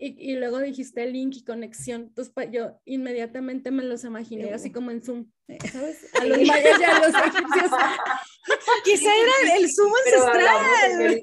[0.00, 2.02] y, y, luego dijiste link y conexión.
[2.02, 5.26] Entonces yo inmediatamente me los imaginé así como en Zoom,
[5.72, 6.06] ¿sabes?
[6.20, 7.70] A los mayas y a los egipcios.
[8.84, 11.20] Quizá era el Zoom ancestral.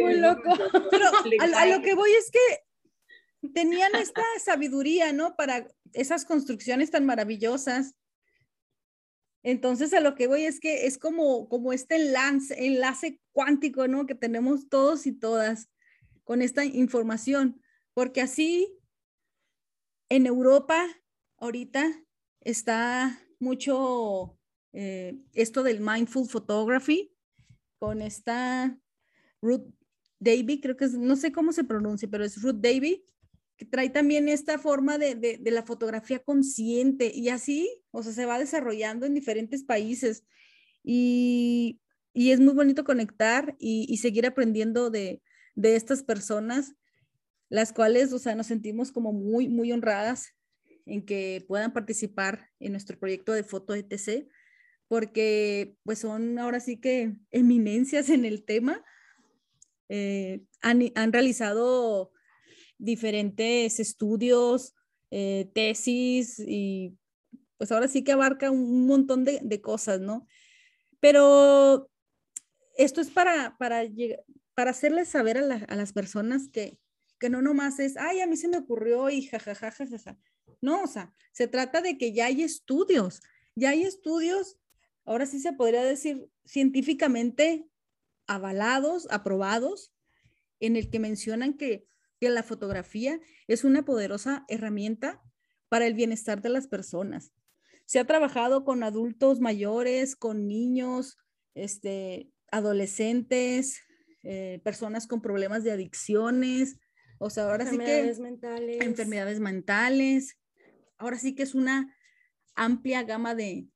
[0.00, 0.48] Muy loco.
[0.90, 1.06] Pero
[1.40, 2.38] a, a, lo que voy es que
[3.52, 5.36] tenían esta sabiduría, ¿no?
[5.36, 7.94] Para esas construcciones tan maravillosas.
[9.42, 14.06] Entonces a lo que voy es que es como, como este enlace, enlace cuántico, ¿no?
[14.06, 15.68] Que tenemos todos y todas
[16.24, 17.60] con esta información
[17.94, 18.76] porque así
[20.08, 20.84] en Europa
[21.38, 21.90] ahorita
[22.40, 24.36] está mucho
[24.72, 27.12] eh, esto del mindful photography
[27.78, 28.76] con esta
[29.40, 29.66] Ruth
[30.18, 33.04] Davy, creo que es, no sé cómo se pronuncia, pero es Ruth Davy,
[33.56, 38.26] que trae también esta forma de, de, la fotografía consciente y así, o sea, se
[38.26, 40.24] va desarrollando en diferentes países
[40.82, 41.80] y,
[42.12, 45.22] y es muy bonito conectar y, seguir aprendiendo de,
[45.54, 46.74] de estas personas
[47.48, 50.34] las cuales, o sea, nos sentimos como muy, muy honradas
[50.86, 54.28] en que puedan participar en nuestro proyecto de foto ETC,
[54.88, 58.84] porque pues son ahora sí que eminencias en el tema.
[59.88, 62.10] Eh, han, realizado
[62.84, 64.74] diferentes estudios,
[65.10, 66.96] eh, tesis y
[67.56, 70.26] pues ahora sí que abarca un, montón de, cosas, ¿no?
[71.00, 71.88] Pero
[72.76, 73.84] esto es para, para,
[74.54, 76.78] para hacerles saber a, a las personas que,
[77.18, 79.72] que no nomás es, ay, a mí se me ocurrió y jajaja.
[80.60, 83.22] No, o sea, se trata de que ya hay estudios,
[83.54, 84.58] ya hay estudios,
[85.04, 87.66] ahora sí se podría decir científicamente
[88.26, 89.94] avalados, aprobados,
[90.60, 91.86] en el que mencionan que,
[92.24, 95.22] que la fotografía es una poderosa herramienta
[95.68, 97.34] para el bienestar de las personas.
[97.84, 101.18] Se ha trabajado con adultos mayores, con niños,
[101.54, 103.82] este, adolescentes,
[104.22, 106.78] eh, personas con problemas de adicciones,
[107.18, 107.84] o sea, ahora sí que...
[107.84, 108.80] Enfermedades mentales.
[108.80, 110.38] Enfermedades mentales.
[110.96, 111.94] Ahora sí que es una
[112.54, 113.68] amplia gama de,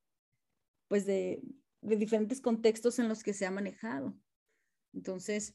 [0.88, 1.42] pues de,
[1.82, 4.18] de diferentes contextos en los que se ha manejado.
[4.94, 5.54] Entonces,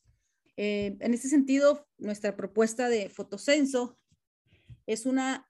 [0.57, 3.97] eh, en ese sentido, nuestra propuesta de fotocenso
[4.85, 5.49] es una,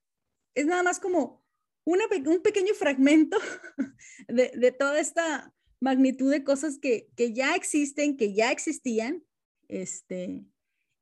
[0.56, 1.44] es nada más como
[1.86, 3.38] una, un pequeño fragmento
[4.28, 9.24] de, de, toda esta magnitud de cosas que, que, ya existen, que ya existían,
[9.68, 10.46] este,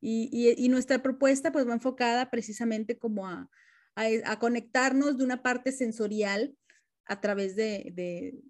[0.00, 3.48] y, nuestra propuesta pues va enfocada precisamente como a,
[3.94, 6.56] a, conectarnos de una parte sensorial
[7.04, 7.92] a través de,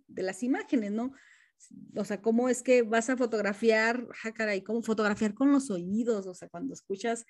[0.08, 1.12] de, las imágenes, ¿no?
[1.96, 6.27] O sea, cómo es que vas a fotografiar, ja, caray, cómo fotografiar con los oídos,
[6.27, 7.25] o sea, cuando escuchas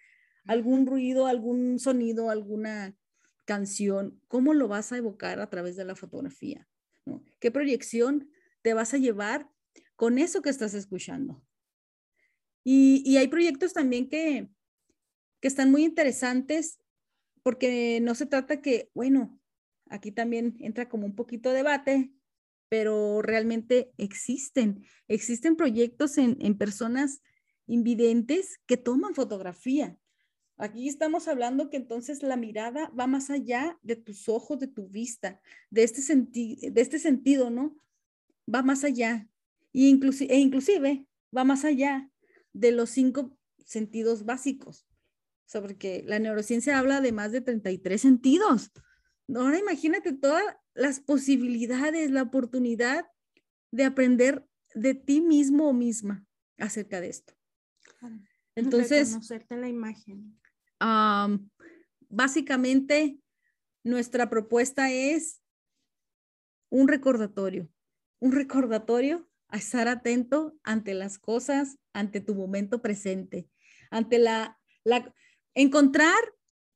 [0.45, 2.97] algún ruido, algún sonido, alguna
[3.45, 6.69] canción, ¿cómo lo vas a evocar a través de la fotografía?
[7.05, 7.23] ¿no?
[7.41, 8.31] ¿Qué proyección
[8.63, 9.51] te vas a llevar
[9.97, 11.45] con eso que estás escuchando?
[12.65, 14.49] Y, hay proyectos también que,
[15.41, 16.79] que están muy interesantes
[17.43, 19.41] porque no se trata que, bueno,
[19.89, 22.13] aquí también entra como un poquito de debate,
[22.73, 27.21] pero realmente existen, existen proyectos en, personas
[27.67, 29.99] invidentes que toman fotografía.
[30.57, 34.89] Aquí estamos hablando que entonces la mirada va más allá de tus ojos, de tu
[34.89, 37.77] vista, de este, de este sentido, ¿no?
[38.49, 39.29] Va más allá.
[39.75, 41.07] Inclusive, e inclusive
[41.37, 42.11] va más allá
[42.55, 44.87] de los cinco sentidos básicos.
[45.45, 48.73] O sea, porque la neurociencia habla de más de 33 sentidos.
[49.35, 53.07] Ahora imagínate todas las posibilidades, la oportunidad
[53.71, 56.27] de aprender de ti mismo o misma
[56.59, 57.35] acerca de esto.
[58.55, 60.39] Entonces, conocerte la imagen.
[62.09, 63.19] básicamente
[63.85, 65.43] nuestra propuesta es
[66.71, 67.71] un recordatorio,
[68.21, 73.49] un recordatorio a estar atento ante las cosas, ante tu momento presente,
[73.91, 75.15] ante la, la
[75.55, 76.19] encontrar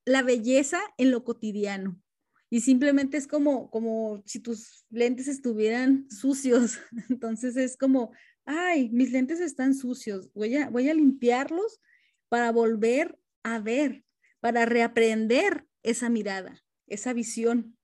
[0.04, 2.00] la belleza en lo cotidiano.
[2.48, 6.78] Y simplemente es como, como si tus lentes estuvieran sucios.
[7.10, 8.12] Entonces es como,
[8.44, 11.80] ay, mis lentes están sucios, voy a, voy a limpiarlos
[12.28, 14.04] para volver a ver,
[14.40, 17.76] para reaprender esa mirada, esa visión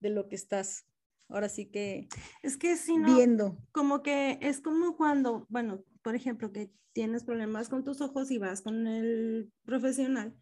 [0.00, 0.86] de lo que estás
[1.30, 2.08] ahora sí que
[2.42, 3.58] es que si no, viendo.
[3.72, 8.38] Como que es como cuando, bueno, por ejemplo, que tienes problemas con tus ojos y
[8.38, 10.34] vas con el profesional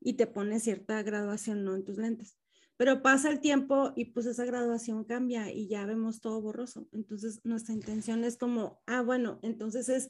[0.00, 1.74] y te pone cierta graduación ¿no?
[1.74, 2.36] en tus lentes.
[2.76, 6.88] Pero pasa el tiempo y pues esa graduación cambia y ya vemos todo borroso.
[6.92, 10.08] Entonces nuestra intención es como, ah, bueno, entonces es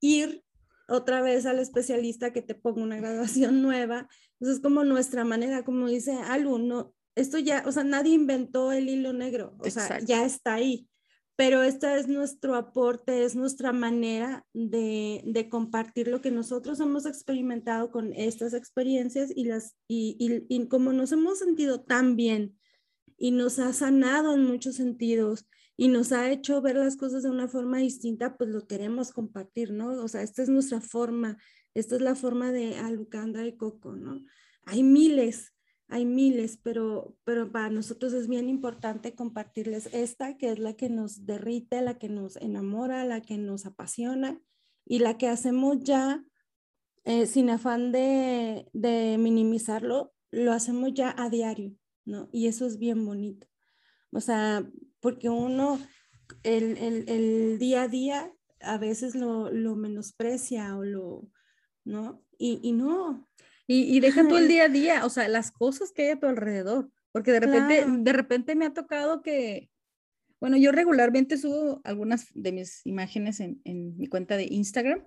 [0.00, 0.42] ir
[0.88, 4.08] otra vez al especialista que te ponga una graduación nueva.
[4.34, 8.72] Entonces es como nuestra manera, como dice Alu, no, esto ya, o sea, nadie inventó
[8.72, 10.88] el hilo negro, o sea, ya está ahí
[11.36, 17.06] pero esta es nuestro aporte, es nuestra manera de, de, compartir lo que nosotros hemos
[17.06, 22.58] experimentado con estas experiencias y, las, y, y, y, como nos hemos sentido tan bien
[23.16, 27.30] y nos ha sanado en muchos sentidos y nos ha hecho ver las cosas de
[27.30, 29.88] una forma distinta, pues lo queremos compartir, ¿no?
[30.02, 31.38] O sea, esta es nuestra forma,
[31.74, 34.22] esta es la forma de Alucandra y Coco, ¿no?
[34.64, 35.52] Hay miles,
[35.92, 40.88] hay miles, pero, pero para nosotros es bien importante compartirles esta, que es la que
[40.88, 44.40] nos derrite, la que nos enamora, la que nos apasiona
[44.86, 46.24] y la que hacemos ya
[47.04, 48.66] eh, sin afán de,
[49.18, 51.76] minimizarlo, lo hacemos ya a diario,
[52.06, 52.30] ¿no?
[52.32, 53.46] Y eso es bien bonito.
[54.12, 54.66] O sea,
[55.00, 55.78] porque uno
[56.42, 61.28] el, el, el día a día a veces lo, lo menosprecia o lo,
[61.84, 62.24] ¿no?
[62.38, 63.28] Y, y no,
[63.72, 66.26] y, deja tú el día a día, o sea, las cosas que hay a tu
[66.26, 69.70] alrededor, porque de repente, de repente me ha tocado que,
[70.40, 75.06] bueno, yo regularmente subo algunas de mis imágenes en, en mi cuenta de Instagram,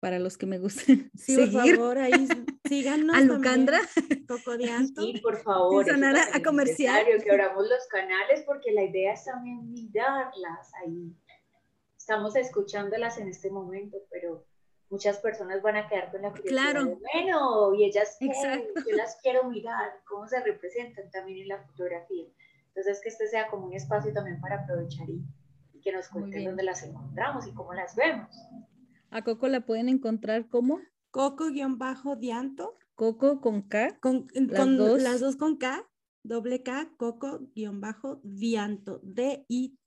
[0.00, 1.52] para los que me gusten sí, seguir.
[1.52, 2.12] por favor, ahí
[2.68, 3.80] síganos a Lucandra.
[4.28, 5.02] Cocodianto.
[5.02, 5.86] Sí, por favor.
[5.86, 7.04] Sonar a, comercial.
[7.22, 11.12] Que abramos los canales porque la idea es también mirarlas ahí.
[11.96, 14.46] Estamos escuchándolas en este momento, pero
[14.90, 16.98] muchas personas van a quedar con la curiosidad claro.
[17.12, 22.24] bueno, y ellas, yo las quiero mirar, cómo se representan también en la fotografía.
[22.68, 25.20] Entonces, que este sea como un espacio también para aprovechar y,
[25.80, 28.28] que nos cuenten dónde las encontramos y cómo las vemos.
[29.10, 30.80] A Coco la pueden encontrar como
[31.12, 32.76] Coco-Dianto.
[32.94, 33.96] Coco con K.
[34.00, 35.00] Con, las, con dos.
[35.00, 35.88] las dos con K,
[36.24, 39.00] doble K, Coco-Dianto.
[39.04, 39.78] D-I-A-N-T-O.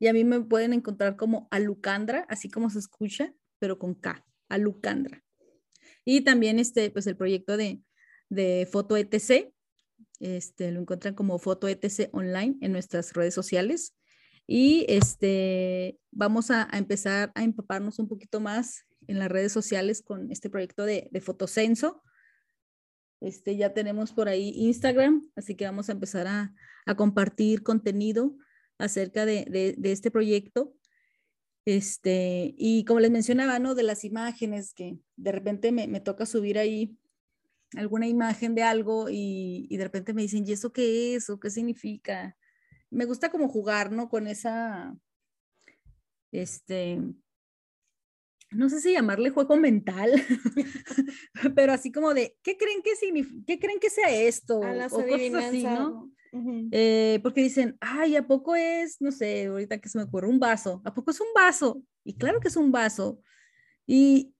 [0.00, 4.24] Y a mí me pueden encontrar como Alucandra, así como se escucha, pero con K,
[4.48, 5.22] Alucandra.
[6.06, 7.82] Y también este, pues el proyecto de,
[8.30, 9.52] de Foto ETC,
[10.18, 13.94] este, lo encuentran como Foto ETC online en nuestras redes sociales.
[14.46, 20.32] Y este, vamos a, empezar a empaparnos un poquito más en las redes sociales con
[20.32, 22.02] este proyecto de, de Fotocenso.
[23.20, 26.54] Este, ya tenemos por ahí Instagram, así que vamos a empezar a,
[26.86, 28.34] a compartir contenido
[28.80, 30.74] acerca de, este proyecto.
[31.66, 33.74] Este, y como les mencionaba, ¿no?
[33.74, 36.96] De las imágenes que de repente me, toca subir ahí
[37.76, 41.30] alguna imagen de algo y, de repente me dicen, ¿y eso qué es?
[41.30, 42.36] ¿O qué significa?
[42.90, 44.08] Me gusta como jugar, ¿no?
[44.08, 44.96] Con esa,
[46.32, 46.98] este,
[48.50, 50.10] no sé si llamarle juego mental,
[51.54, 52.92] pero así como de, ¿qué creen que
[53.46, 54.62] qué creen que sea esto?
[54.62, 56.10] A las o cosas así, ¿no?
[56.32, 60.38] Eh, porque dicen, ay, ¿a poco es, no sé, ahorita que se me ocurre, un
[60.38, 60.80] vaso?
[60.84, 61.82] ¿A poco es un vaso?
[62.04, 63.22] Y claro que es un vaso.
[63.86, 64.34] Y,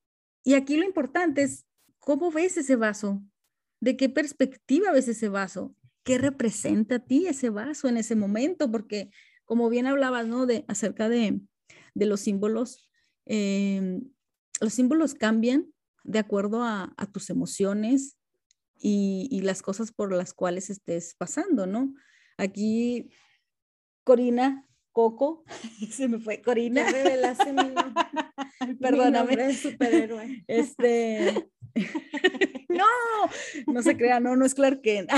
[0.45, 1.67] y aquí lo importante es,
[1.99, 3.23] ¿cómo ves ese vaso?
[3.81, 5.75] ¿De qué perspectiva ves ese vaso?
[6.05, 8.71] ¿Qué representa a ti ese vaso en ese momento?
[8.71, 9.11] Porque
[9.45, 10.47] como bien hablabas, ¿no?
[10.47, 11.41] De, acerca de,
[11.95, 12.89] de los símbolos,
[13.27, 14.11] em,
[14.61, 15.73] los símbolos cambian
[16.05, 18.17] de acuerdo a, a tus emociones,
[18.81, 21.95] y, las cosas por las cuales estés pasando, ¿no?
[22.39, 23.11] Aquí,
[24.05, 25.45] Corina, Coco,
[25.91, 26.91] se me fue, Corina.
[26.91, 27.75] Ya revelaste mi,
[28.81, 29.47] Perdóname.
[29.47, 30.45] Mi superhéroe.
[30.49, 31.49] Este,
[32.69, 32.87] no,
[33.67, 35.11] no se crea, no, no es Clark Kent.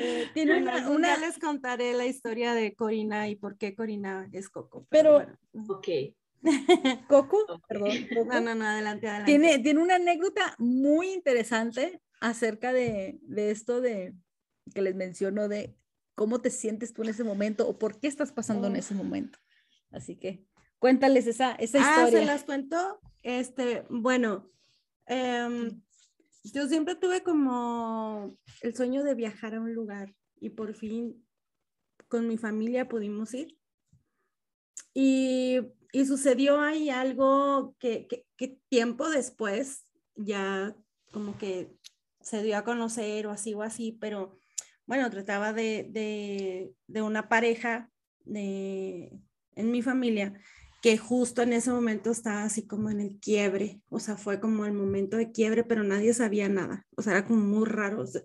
[0.00, 4.86] Eh, tiene una, les contaré la historia de Corina y por qué Corina es Coco.
[4.90, 5.26] Pero,
[5.68, 5.88] ok.
[7.08, 7.90] Coco, perdón.
[8.26, 9.32] No, no, no, adelante, adelante.
[9.32, 14.14] Tiene, tiene una anécdota muy interesante acerca de, de esto de
[14.74, 15.76] que les menciono de
[16.14, 19.38] cómo te sientes tú en ese momento o por qué estás pasando en ese momento.
[19.90, 22.04] Así que Cuéntales esa, esa historia.
[22.04, 23.00] Ah, se las cuento.
[23.22, 24.48] Este, bueno,
[25.06, 25.82] em,
[26.44, 31.24] yo siempre tuve como el sueño de viajar a un lugar y por fin
[32.06, 33.58] con mi familia pudimos ir.
[34.94, 35.58] Y,
[35.92, 39.84] y sucedió ahí algo que, que, que, tiempo después
[40.16, 40.76] ya
[41.12, 41.74] como que
[42.20, 44.38] se dio a conocer o así o así, pero
[44.86, 47.90] bueno, trataba de, de, de una pareja
[48.24, 49.12] de,
[49.54, 50.34] en mi familia
[50.82, 54.64] que justo en ese momento estaba así como en el quiebre, o sea, fue como
[54.64, 58.24] el momento de quiebre, pero nadie sabía nada, o sea, era como muy raro, se,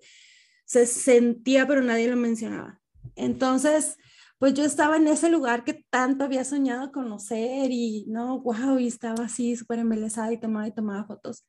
[0.66, 2.80] se sentía, pero nadie lo mencionaba.
[3.16, 3.98] Entonces,
[4.44, 8.88] pues yo estaba en ese lugar que tanto había soñado conocer y, no, wow, y
[8.88, 11.46] estaba así súper embelesada y tomaba y tomaba fotos.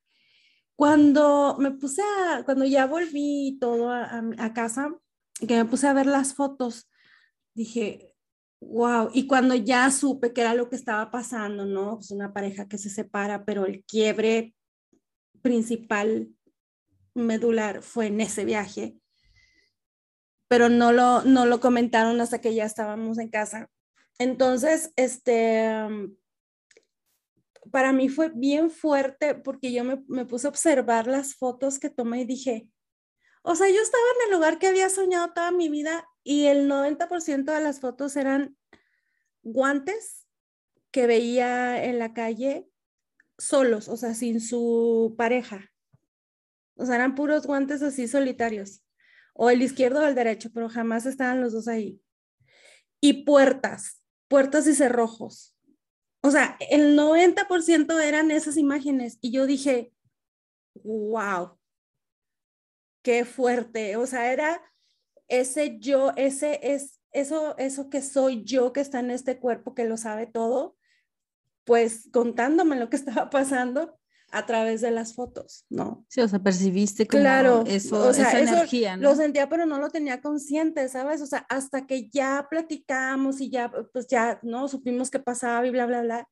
[0.77, 4.95] Cuando me puse a, cuando ya volví todo a, a, a casa,
[5.41, 6.89] que me puse a ver las fotos,
[7.53, 8.15] dije,
[8.61, 11.97] Wow, y cuando ya supe que era lo que estaba pasando, ¿no?
[11.97, 14.55] Pues una pareja que se separa, pero el quiebre
[15.43, 16.29] principal
[17.13, 18.97] medular fue en ese viaje,
[20.49, 23.71] pero no lo, no lo comentaron hasta que ya estábamos en casa.
[24.19, 25.73] Entonces, este,
[27.71, 31.91] para mí fue bien fuerte porque yo me, me puse a observar las fotos que
[31.91, 32.69] tomé y dije,
[33.43, 36.69] o sea, yo estaba en el lugar que había soñado toda mi vida y el
[36.69, 38.57] 90% de las fotos eran
[39.43, 40.27] guantes
[40.91, 42.69] que veía en la calle
[43.37, 45.73] solos, o sea, sin su pareja.
[46.77, 48.84] O sea, eran puros guantes así solitarios,
[49.35, 52.01] o el izquierdo o el derecho, pero jamás estaban los dos ahí.
[53.01, 55.55] Y puertas, puertas y cerrojos.
[56.23, 59.93] O sea, el 90% eran esas imágenes y yo dije,
[60.83, 61.59] wow,
[63.03, 63.97] qué fuerte.
[63.97, 64.63] O sea, era
[65.29, 69.85] ese yo, ese es eso, eso que soy yo que está en este cuerpo que
[69.85, 70.77] lo sabe todo,
[71.65, 73.99] pues contándome lo que estaba pasando
[74.35, 76.05] a través de las fotos, ¿no?
[76.09, 79.11] Sí, o sea, percibiste como claro, eso, o sea, esa energía, ¿no?
[79.11, 81.23] Lo sentía, pero no lo tenía consciente, ¿sabes?
[81.23, 84.67] O sea, hasta que ya platicamos y ya, pues ya, ¿no?
[84.67, 86.29] Supimos qué pasaba y bla, bla, bla.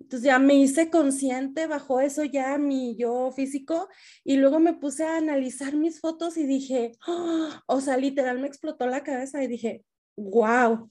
[0.00, 3.88] Entonces ya me hice consciente, bajó eso ya mi yo físico
[4.24, 8.48] y luego me puse a analizar mis fotos y dije, oh", o sea, literal me
[8.48, 9.84] explotó la cabeza y dije,
[10.16, 10.90] wow.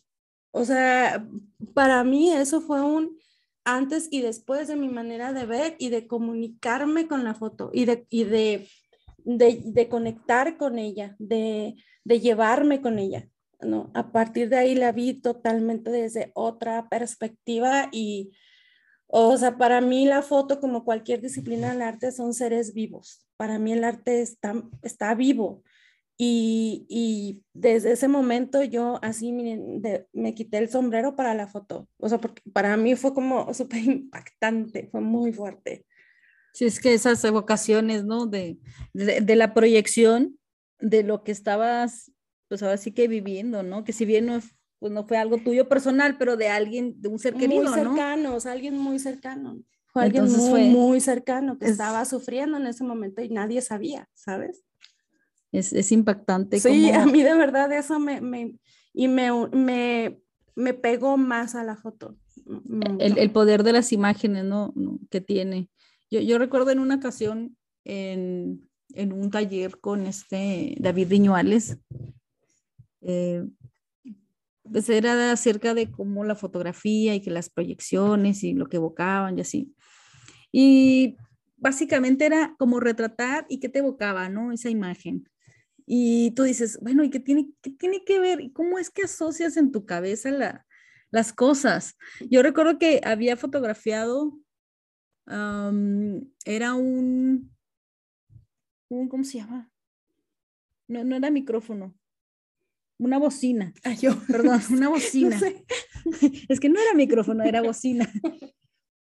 [0.52, 1.28] O sea,
[1.74, 3.18] para mí eso fue un
[3.66, 7.86] antes y después de mi manera de ver y de comunicarme con la foto y
[7.86, 8.68] de, y de,
[9.26, 13.28] de, conectar con ella, de, de llevarme con ella.
[13.60, 13.92] ¿no?
[13.94, 18.32] A partir de ahí la vi totalmente desde otra perspectiva y,
[19.08, 23.26] o sea, para mí la foto, como cualquier disciplina del arte, son seres vivos.
[23.36, 24.54] Para mí el arte está,
[24.84, 25.64] está vivo.
[26.18, 31.48] Y, y desde ese momento yo así miren, de, me quité el sombrero para la
[31.48, 31.90] foto.
[31.98, 35.86] O sea, porque para mí fue como súper impactante, fue muy fuerte.
[36.54, 38.28] Sí, es que esas evocaciones, ¿no?
[38.28, 38.58] De,
[38.94, 40.40] de, de, la proyección
[40.80, 42.14] de lo que estabas,
[42.48, 43.84] pues ahora sí que viviendo, ¿no?
[43.84, 44.40] Que si bien no
[44.80, 48.30] pues no fue algo tuyo personal, pero de alguien, de un ser querido, Muy cercano,
[48.30, 48.36] ¿no?
[48.36, 49.60] o sea, alguien muy cercano.
[49.88, 53.62] Fue alguien muy, fue, muy cercano que es, estaba sufriendo en ese momento y nadie
[53.62, 54.64] sabía, ¿sabes?
[55.58, 56.60] Es, es impactante.
[56.60, 57.02] Sí, como...
[57.02, 58.56] a mí de verdad eso me, me
[58.94, 60.20] y me, me,
[60.56, 62.18] me, pegó más a la foto.
[63.00, 64.74] El, el poder de las imágenes, ¿no?
[65.10, 65.70] Que tiene.
[66.10, 71.78] Yo, yo recuerdo en una ocasión en, en un taller con este David Viñuales,
[73.02, 73.46] eh,
[74.64, 79.38] pues era acerca de cómo la fotografía y que las proyecciones y lo que evocaban
[79.38, 79.76] y así.
[80.52, 81.18] Y
[81.58, 84.52] básicamente era como retratar y qué te evocaba, ¿no?
[84.52, 85.30] Esa imagen.
[85.86, 88.42] Y tú dices, bueno, ¿y qué tiene, qué tiene que ver?
[88.42, 90.66] ¿Y cómo es que asocias en tu cabeza la,
[91.12, 91.96] las cosas?
[92.30, 94.40] Yo recuerdo que había fotografiado,
[95.28, 97.56] um, era un,
[98.90, 99.72] un, ¿cómo se llama?
[100.88, 101.96] No, no era micrófono,
[102.98, 103.74] una bocina.
[103.84, 104.16] Ay, yo.
[104.28, 105.36] Perdón, una bocina.
[105.36, 105.66] No sé.
[106.50, 108.08] Es que no era micrófono, era bocina.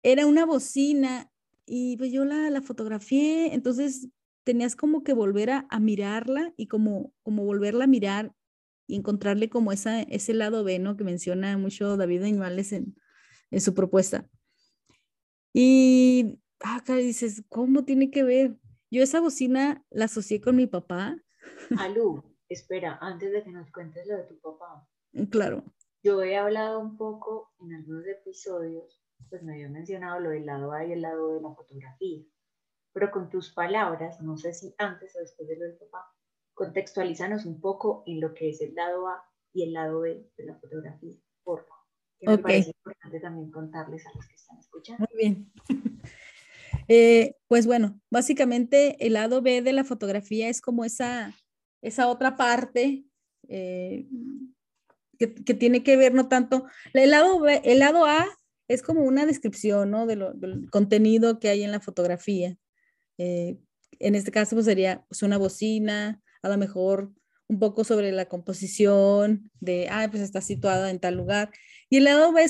[0.02, 1.30] Era una bocina
[1.66, 4.10] y pues yo la, la fotografié, entonces
[4.48, 8.34] tenías como que volver a, a, mirarla y como, como volverla a mirar
[8.88, 10.96] y encontrarle como esa, ese lado B, ¿no?
[10.96, 12.96] Que menciona mucho David Añuales en,
[13.52, 14.30] en su propuesta.
[15.52, 18.58] Y acá ah, dices, ¿cómo tiene que ver?
[18.90, 21.18] Yo esa bocina la asocié con mi papá.
[21.78, 24.88] Alú, espera, antes de que nos cuentes lo de tu papá.
[25.30, 25.66] Claro.
[26.04, 30.72] Yo he hablado un poco en algunos episodios, pues me había mencionado lo del lado
[30.72, 32.24] A y el lado de la fotografía,
[32.98, 36.12] pero con tus palabras, no sé si antes o después de lo del papá,
[36.56, 39.24] contextualízanos un poco en lo que es el lado A
[39.54, 41.84] y el lado B de la fotografía, por favor.
[42.20, 43.86] Que me parece importante también contar.
[43.86, 45.06] contarles a los que están escuchando.
[45.12, 45.52] Muy bien.
[46.90, 51.34] Eh, pues bueno, básicamente el lado B de la fotografía es como esa,
[51.82, 53.04] esa otra parte
[53.50, 54.08] eh,
[55.20, 58.26] que, tiene que ver no tanto, el lado, B, el lado A
[58.70, 60.06] es como una descripción ¿no?
[60.06, 62.58] de lo, del contenido que hay en la fotografía.
[63.18, 63.58] Eh,
[64.00, 67.12] en este caso pues sería pues, una bocina, a lo mejor
[67.48, 71.52] un poco sobre la composición de, ah, pues está situada en tal lugar.
[71.90, 72.46] Y el lado B,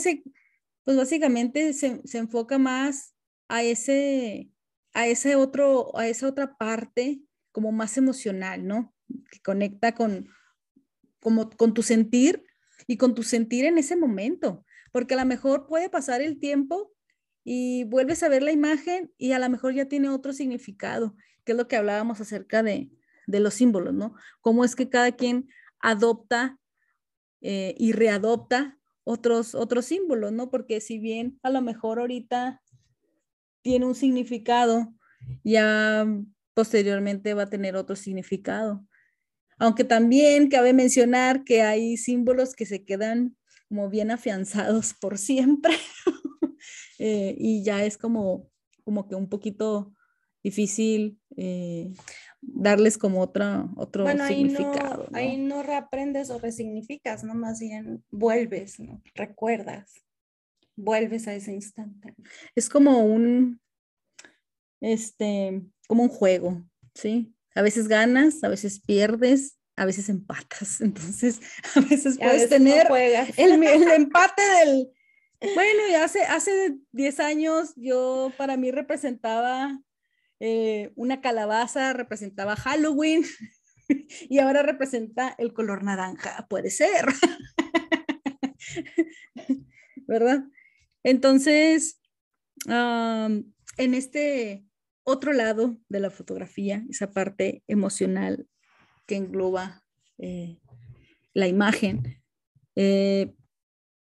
[0.84, 3.14] pues básicamente se, se enfoca más
[3.48, 4.50] a ese,
[4.94, 8.94] a ese otro, a esa otra parte como más emocional, ¿no?
[9.32, 10.30] Que conecta con,
[11.20, 12.44] como, con tu sentir
[12.88, 16.94] y con tu sentir en ese momento, porque a lo mejor puede pasar el tiempo
[17.50, 21.54] y vuelves a ver la imagen y a lo mejor ya tiene otro significado, que
[21.54, 22.92] es lo que hablábamos acerca de,
[23.26, 24.16] de los símbolos, ¿no?
[24.42, 25.48] Cómo es que cada quien
[25.80, 26.60] adopta
[27.40, 30.50] eh, y readopta otros, otros símbolos, ¿no?
[30.50, 32.62] Porque si bien a lo mejor ahorita
[33.62, 34.94] tiene un significado,
[35.46, 36.06] ya
[36.54, 38.86] posteriormente va a tener otro significado.
[39.58, 43.38] Aunque también cabe mencionar que hay símbolos que se quedan
[43.70, 45.78] como bien afianzados por siempre
[47.00, 48.50] eh, y ya es como,
[48.84, 49.94] como que un poquito
[50.44, 51.94] difícil eh,
[52.42, 55.08] darles como otra, otro significado.
[55.14, 57.34] Ahí no, reaprendes o resignificas, ¿no?
[57.34, 59.02] Más bien vuelves, ¿no?
[59.16, 60.08] Recuerdas
[60.78, 62.16] vuelves a ese instante.
[62.56, 63.60] Es como un,
[64.80, 67.34] este, como un juego, ¿sí?
[67.56, 70.80] A veces ganas, a veces pierdes, a veces empatas.
[70.82, 71.42] Entonces,
[71.76, 72.88] a veces puedes tener
[73.36, 74.92] el, el, empate del...
[75.40, 79.80] Bueno, y hace, hace 10 años yo para mí representaba
[80.40, 83.24] eh, una calabaza, representaba Halloween
[84.30, 86.48] y ahora representa el color naranja.
[86.50, 87.06] Puede ser.
[90.08, 90.44] ¿Verdad?
[91.04, 92.02] Entonces,
[92.66, 94.66] en este
[95.04, 98.48] otro lado de la fotografía, esa parte emocional
[99.06, 99.84] que engloba
[100.18, 100.60] eh,
[101.34, 102.22] la imagen,
[102.76, 103.36] eh,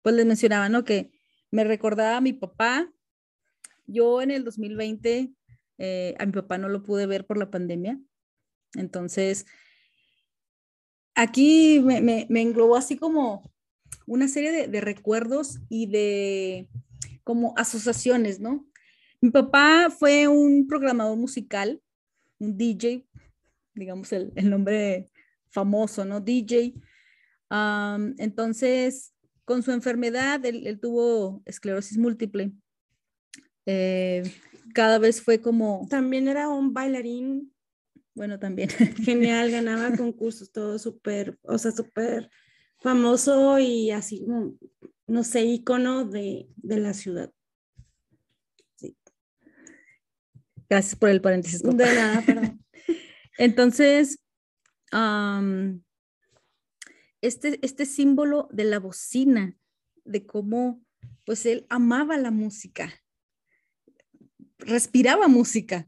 [0.02, 0.84] pues les mencionaba, ¿no?
[0.84, 1.17] Que
[1.58, 2.88] me recordaba a mi papá.
[3.88, 5.34] Yo en el 2020
[5.80, 8.00] eh, a mi papá no lo pude ver por la pandemia.
[8.76, 9.48] Entonces,
[11.16, 13.52] aquí me, englobó así como
[14.06, 16.70] una serie de recuerdos y de
[17.24, 18.68] como asociaciones, ¿no?
[19.20, 21.82] Mi papá fue un programador musical,
[22.38, 23.08] un DJ,
[23.74, 25.10] digamos el, nombre
[25.50, 26.22] famoso, ¿no?
[26.22, 26.76] DJ.
[28.20, 29.16] entonces,
[29.48, 32.52] con su enfermedad, él, tuvo esclerosis múltiple.
[33.66, 34.22] Eh,
[34.74, 35.88] cada vez fue como...
[35.90, 37.54] También era un bailarín.
[38.14, 38.68] Bueno, también.
[39.06, 42.30] Genial, ganaba concursos, todo súper, o sea, súper
[42.80, 44.26] famoso y así,
[45.08, 47.32] no sé, icono de, la ciudad.
[50.70, 51.64] Gracias por el paréntesis.
[51.64, 52.66] De nada, perdón.
[53.38, 54.20] Entonces,
[57.22, 59.56] este, este símbolo de la bocina,
[60.06, 60.82] de cómo
[61.26, 62.94] pues él amaba la música,
[64.60, 65.88] respiraba música.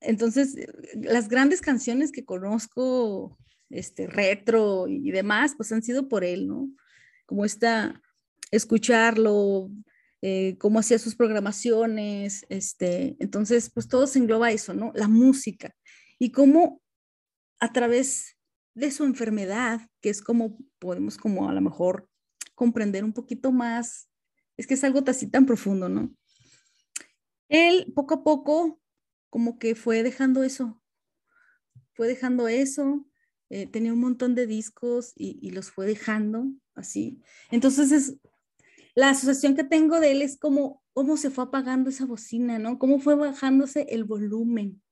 [0.00, 0.56] Entonces,
[0.94, 3.38] las grandes canciones que conozco,
[3.70, 6.70] este, retro y demás, pues han sido por él, ¿no?
[7.26, 8.00] Como esta,
[8.50, 9.70] escucharlo,
[10.22, 14.92] eh, cómo hacía sus programaciones, este, entonces, pues todo se engloba eso, ¿no?
[14.94, 15.74] La música
[16.18, 16.82] y cómo
[17.58, 18.36] a través
[18.80, 22.08] de su enfermedad, que es como podemos como a lo mejor
[22.54, 24.08] comprender un poquito más,
[24.56, 26.14] es que es algo así tan profundo, ¿no?
[27.48, 28.80] Él poco a poco
[29.30, 30.82] como que fue dejando eso,
[31.94, 33.06] fue dejando eso,
[33.48, 37.20] eh, tenía un montón de discos y, y, los fue dejando así.
[37.50, 38.16] Entonces es,
[38.94, 42.78] la asociación que tengo de él es como cómo se fue apagando esa bocina, ¿no?
[42.78, 44.82] Cómo fue bajándose el volumen.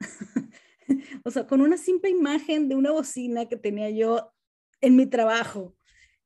[1.24, 4.32] o sea, con una simple imagen de una bocina que tenía yo
[4.80, 5.76] en mi trabajo,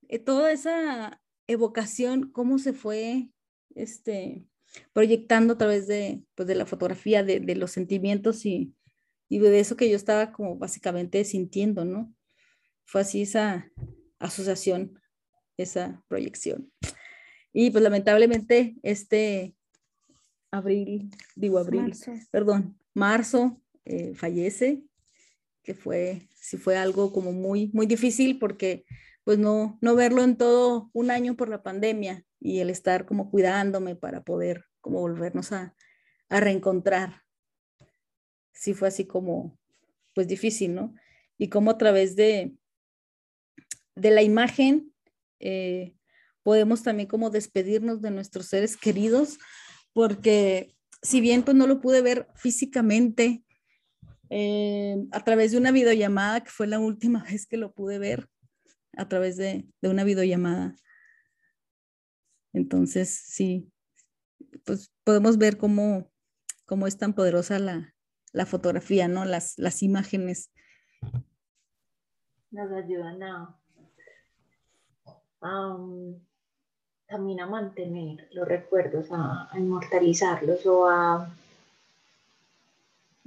[0.08, 3.30] eh, toda esa evocación, cómo se fue
[3.74, 4.46] este,
[4.92, 8.74] proyectando a través de, pues, de la fotografía, de, de los sentimientos y,
[9.28, 12.12] y de eso que yo estaba como básicamente sintiendo, ¿no?
[12.84, 13.70] Fue así esa
[14.18, 14.98] asociación
[15.58, 16.72] esa proyección.
[17.52, 19.54] Y pues lamentablemente este
[20.50, 21.92] abril, digo abril,
[22.30, 24.82] perdón, marzo eh, fallece,
[25.62, 28.84] que fue, sí fue algo como muy, muy difícil porque
[29.24, 33.30] pues no, no verlo en todo un año por la pandemia y el estar como
[33.30, 35.74] cuidándome para poder como volvernos a,
[36.28, 37.22] a reencontrar.
[38.52, 39.58] Sí fue así como,
[40.14, 40.94] pues difícil, ¿no?
[41.36, 42.54] Y como a través de,
[43.94, 44.92] de la imagen
[45.40, 45.94] eh,
[46.42, 49.38] podemos también como despedirnos de nuestros seres queridos,
[49.92, 53.44] porque si bien pues no lo pude ver físicamente
[54.30, 58.28] eh, a través de una videollamada, que fue la última vez que lo pude ver,
[58.96, 60.74] a través de, de una videollamada.
[62.52, 63.70] Entonces, sí,
[64.64, 66.10] pues podemos ver cómo,
[66.66, 67.94] cómo es tan poderosa la,
[68.32, 69.24] la fotografía, ¿no?
[69.24, 70.52] Las, las imágenes.
[72.50, 73.58] Nos ayudan a,
[77.06, 81.30] también a mantener los recuerdos, a, inmortalizarlos o a,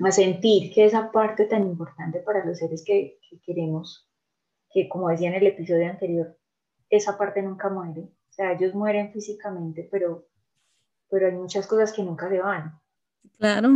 [0.08, 4.10] a, sentir que esa parte tan importante para los seres que, que queremos,
[4.70, 6.38] que como decía en el episodio anterior,
[6.90, 8.02] esa parte nunca muere.
[8.02, 10.28] O sea, ellos mueren físicamente, pero,
[11.10, 12.80] pero hay muchas cosas que nunca se van.
[13.38, 13.70] Claro.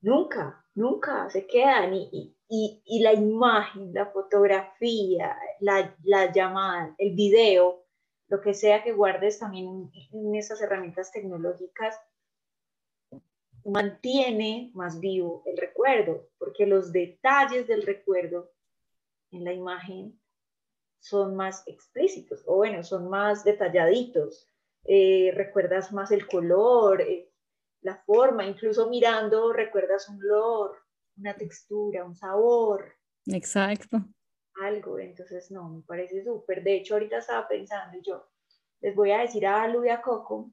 [0.00, 1.94] Nunca, nunca se quedan.
[1.94, 7.84] Y, y, y la imagen, la fotografía, la, la, llamada, el video,
[8.28, 11.96] lo que sea que guardes también en, esas herramientas tecnológicas,
[13.64, 18.50] mantiene más vivo el recuerdo, porque los detalles del recuerdo
[19.30, 20.18] en la imagen
[20.98, 24.46] son más explícitos, o bueno, son más detalladitos.
[24.84, 27.30] Eh, recuerdas más el color, eh,
[27.82, 30.76] la forma, incluso mirando recuerdas un olor,
[31.16, 32.94] una textura, un sabor.
[33.26, 33.98] Exacto.
[34.62, 36.62] Algo, entonces no, me parece súper.
[36.62, 38.26] De hecho, ahorita estaba pensando yo,
[38.80, 40.52] les voy a decir a Lu y a Coco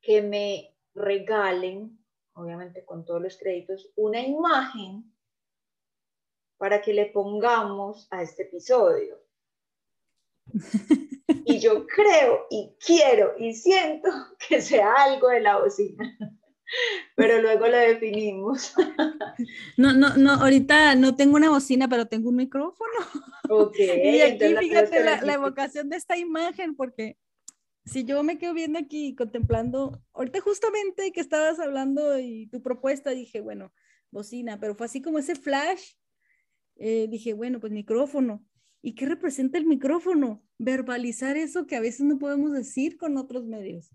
[0.00, 1.98] que me regalen,
[2.34, 5.04] obviamente con todos los créditos, una imagen
[6.56, 9.18] para que le pongamos a este episodio.
[11.44, 14.08] Y yo creo y quiero y siento
[14.48, 16.18] que sea algo de la bocina,
[17.14, 18.74] pero luego lo definimos.
[19.76, 22.90] No, no, no, ahorita no tengo una bocina, pero tengo un micrófono.
[23.48, 23.76] Ok.
[23.78, 27.16] y aquí fíjate la, la evocación de esta imagen, porque
[27.84, 33.10] si yo me quedo viendo aquí contemplando, ahorita justamente que estabas hablando y tu propuesta,
[33.10, 33.72] dije, bueno,
[34.10, 35.94] bocina, pero fue así como ese flash
[36.80, 38.44] eh, dije, bueno, pues micrófono.
[38.82, 40.42] ¿Y qué representa el micrófono?
[40.58, 43.90] Verbalizar eso que a veces no podemos decir con otros medios.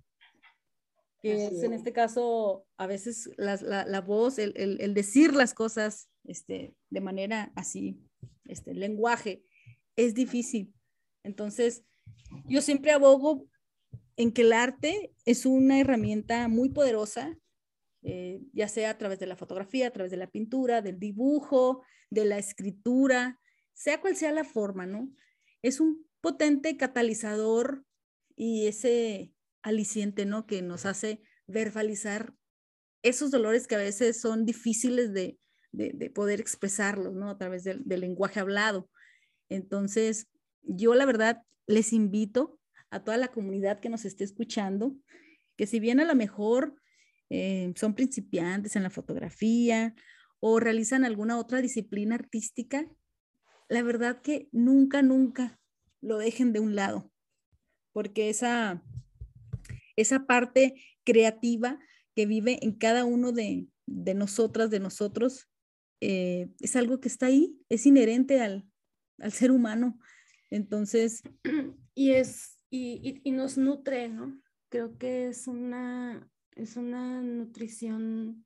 [1.20, 5.56] Que es, en este caso, a veces la, la, voz, el, el, el, decir las
[5.56, 8.00] cosas este, de manera así,
[8.44, 9.44] este, el lenguaje,
[9.96, 10.72] es difícil.
[11.24, 11.84] Entonces,
[12.48, 13.48] yo siempre abogo
[14.18, 17.38] en que el arte es una herramienta muy poderosa
[18.08, 21.82] eh, ya sea a través de la fotografía, a través de la pintura, del dibujo,
[22.12, 23.40] de la escritura,
[23.74, 25.12] sea cual sea la forma, ¿no?
[25.64, 27.84] Es un potente catalizador
[28.36, 30.46] y ese aliciente, ¿no?
[30.46, 32.36] Que nos hace verbalizar
[33.02, 35.40] esos dolores que a veces son difíciles de,
[35.72, 37.32] de, poder expresarlos, ¿no?
[37.32, 38.88] A través del, del lenguaje hablado.
[39.50, 40.28] Entonces,
[40.62, 42.60] yo la verdad les invito
[42.96, 44.96] a toda la comunidad que nos esté escuchando,
[45.58, 46.82] que si bien a lo mejor
[47.30, 49.94] eh, son principiantes en la fotografía
[50.40, 52.90] o realizan alguna otra disciplina artística,
[53.68, 55.60] la verdad que nunca, nunca
[56.00, 57.12] lo dejen de un lado,
[57.92, 58.82] porque esa,
[59.98, 61.78] esa parte creativa
[62.16, 65.50] que vive en cada uno de, de nosotras, de nosotros,
[66.00, 68.66] eh, es algo que está ahí, es inherente al,
[69.20, 70.00] al ser humano.
[70.50, 71.24] Entonces...
[71.98, 74.42] Y es, y, y, nos nutre, ¿no?
[74.70, 78.46] Creo que es una, es una nutrición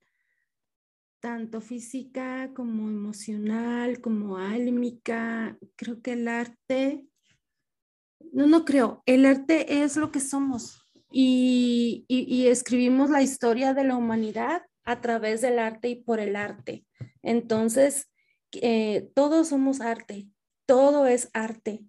[1.20, 5.58] tanto física como emocional, como álmica.
[5.76, 7.06] Creo que el arte,
[8.32, 10.80] no, no creo, el arte es lo que somos
[11.12, 16.36] y, y, escribimos la historia de la humanidad a través del arte y por el
[16.36, 16.86] arte.
[17.24, 18.12] Entonces,
[18.54, 20.30] eh, todos somos arte,
[20.68, 21.84] todo es arte.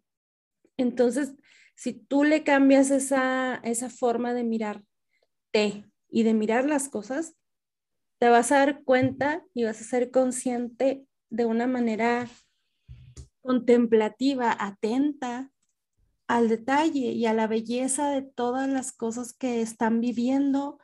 [0.77, 1.35] Entonces,
[1.81, 7.35] si tú le cambias esa, esa forma de mirarte y de mirar las cosas,
[8.19, 12.29] te vas a dar cuenta y vas a ser consciente de una manera
[13.41, 15.51] contemplativa, atenta
[16.29, 20.79] al detalle y a la belleza de todas las cosas que están viviendo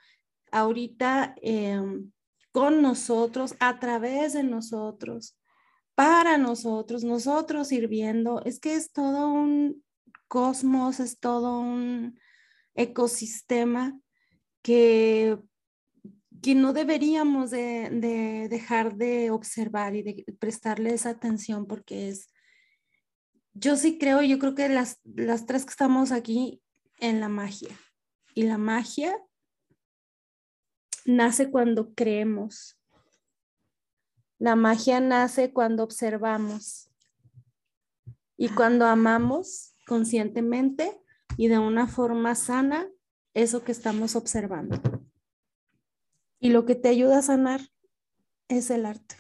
[0.50, 2.10] ahorita em,
[2.52, 5.38] con nosotros, a través de nosotros,
[5.94, 8.42] para nosotros, nosotros sirviendo.
[8.46, 9.84] Es que es todo un
[10.28, 12.18] cosmos, es todo un
[12.74, 13.98] ecosistema
[14.62, 15.38] que,
[16.42, 22.28] que no deberíamos de, dejar de observar y de prestarle esa atención porque es,
[23.54, 26.62] yo sí creo, yo creo que las, las tres que estamos aquí
[27.00, 27.76] en la magia.
[28.34, 29.16] Y la magia
[31.06, 32.78] nace cuando creemos.
[34.38, 36.90] La magia nace cuando observamos.
[38.36, 41.00] Y cuando amamos conscientemente,
[41.36, 42.88] y de una forma sana
[43.34, 44.80] eso que estamos observando.
[46.38, 47.60] Y lo que te ayuda a sanar
[48.48, 49.16] es el arte.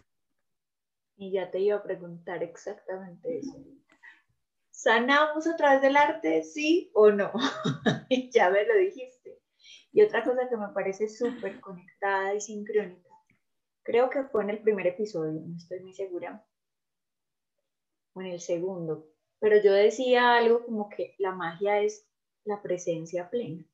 [1.16, 3.56] Y ya te iba a preguntar exactamente eso.
[4.70, 7.32] ¿Sanamos a través del arte, sí o no?
[8.32, 9.38] ya me lo dijiste.
[9.92, 13.10] Y otra cosa que me parece súper conectada y sincrónica,
[13.82, 16.46] creo que fue en el primer episodio, no estoy muy segura,
[18.12, 19.08] o en el segundo,
[19.38, 22.08] pero yo decía algo como que la magia es
[22.44, 23.64] la presencia plena.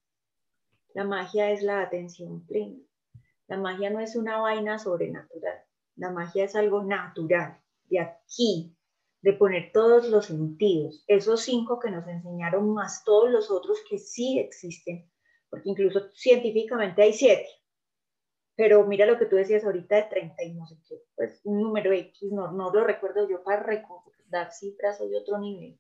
[0.94, 2.78] La magia es la atención plena.
[3.46, 5.64] La magia no es una vaina sobrenatural.
[5.96, 8.76] La magia es algo natural, de aquí,
[9.20, 13.98] de poner todos los sentidos, esos cinco que nos enseñaron más todos los otros que
[13.98, 15.08] sí existen,
[15.48, 17.46] porque incluso científicamente hay siete.
[18.57, 21.62] Pero mira lo que tú decías ahorita de 30 y no sé qué, pues un
[21.62, 25.78] número X, no, no lo recuerdo yo para recordar cifras soy otro nivel.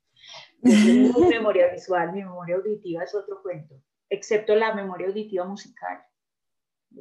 [0.62, 3.74] mi memoria visual, mi memoria auditiva es otro cuento,
[4.08, 6.02] excepto la memoria auditiva musical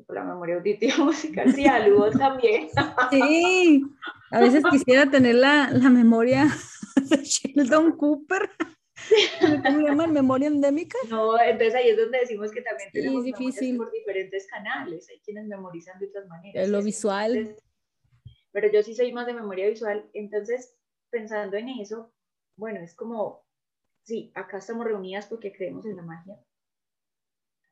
[0.07, 2.69] por la memoria auditiva musical, sí, algo también.
[3.09, 3.83] Sí,
[4.31, 6.47] a veces quisiera tener la, la memoria
[6.95, 8.49] de Sheldon Cooper.
[9.39, 10.07] ¿Cómo se llama?
[10.07, 10.97] ¿Memoria endémica?
[11.09, 13.77] No, entonces ahí es donde decimos que también tenemos sí, difícil.
[13.77, 15.07] por diferentes canales.
[15.09, 16.69] Hay quienes memorizan de otras maneras.
[16.69, 17.55] Lo visual.
[18.51, 20.09] pero yo sí soy más de memoria visual.
[20.13, 20.75] Entonces,
[21.09, 22.13] pensando en eso,
[22.55, 23.45] bueno, es como,
[24.03, 26.37] sí, acá estamos reunidas porque creemos en la magia.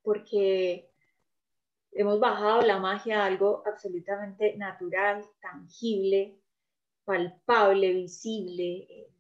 [0.01, 0.89] Porque
[1.91, 6.39] hemos bajado la magia a algo absolutamente natural, tangible,
[7.03, 9.13] palpable, visible, eh,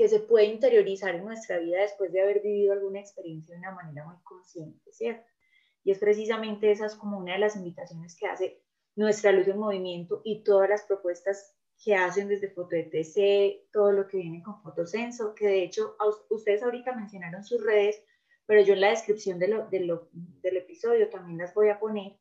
[0.00, 3.72] que se puede interiorizar en nuestra vida después de haber vivido alguna experiencia de una
[3.72, 5.28] manera muy consciente, ¿cierto?
[5.84, 8.62] Y es precisamente esa es como una de las invitaciones que hace
[8.96, 14.16] nuestra luz en movimiento y todas las propuestas que hacen desde FotoETC, todo lo que
[14.16, 15.94] viene con Fotosenso, que de hecho
[16.30, 18.02] ustedes ahorita mencionaron sus redes,
[18.46, 21.78] pero yo en la descripción de lo, de lo, del episodio también las voy a
[21.78, 22.18] poner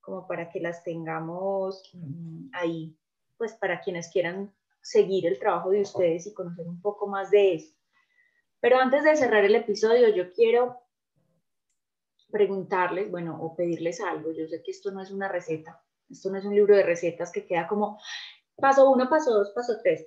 [0.00, 2.96] como para que las tengamos mm, ahí,
[3.36, 4.54] pues para quienes quieran
[4.86, 7.74] seguir el trabajo de ustedes y conocer un poco más de eso.
[8.60, 10.80] Pero antes de cerrar el episodio, yo quiero
[12.30, 14.30] preguntarles, bueno, o pedirles algo.
[14.32, 17.32] Yo sé que esto no es una receta, esto no es un libro de recetas
[17.32, 17.98] que queda como
[18.56, 20.06] paso uno, paso dos, paso tres.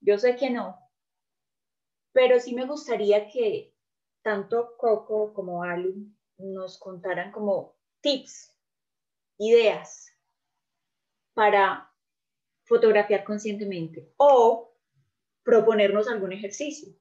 [0.00, 0.76] Yo sé que no,
[2.12, 3.74] pero sí me gustaría que
[4.22, 5.94] tanto Coco como Alu
[6.38, 8.52] nos contaran como tips,
[9.38, 10.12] ideas
[11.32, 11.92] para
[12.66, 14.74] fotografiar conscientemente o
[15.42, 16.92] proponernos algún ejercicio.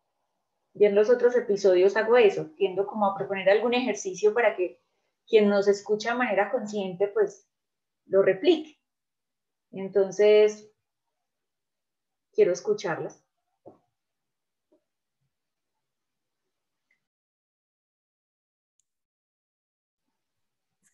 [0.73, 4.79] Y en los otros episodios hago eso, tiendo como a proponer algún ejercicio para que
[5.27, 7.49] quien nos escucha de manera consciente pues
[8.05, 8.79] lo replique.
[9.71, 10.71] Entonces,
[12.31, 13.24] quiero escucharlas.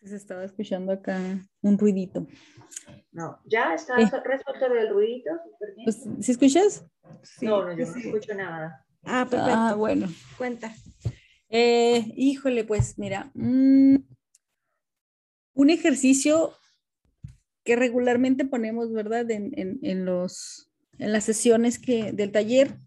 [0.03, 1.19] Se estaba escuchando acá
[1.61, 2.27] un ruidito.
[3.11, 4.09] No, ya está eh.
[4.23, 5.31] resuelto el ruidito.
[5.83, 6.85] Pues, ¿Sí escuchas?
[7.41, 8.85] no, no, yo no escucho nada.
[9.03, 9.53] Ah, perfecto.
[9.55, 10.07] Ah, bueno.
[10.37, 10.73] Cuenta.
[11.49, 13.97] Eh, híjole, pues mira, mm,
[15.53, 16.53] un ejercicio
[17.63, 19.29] que regularmente ponemos, ¿verdad?
[19.29, 22.77] En, en, en, los, en las sesiones que, del taller.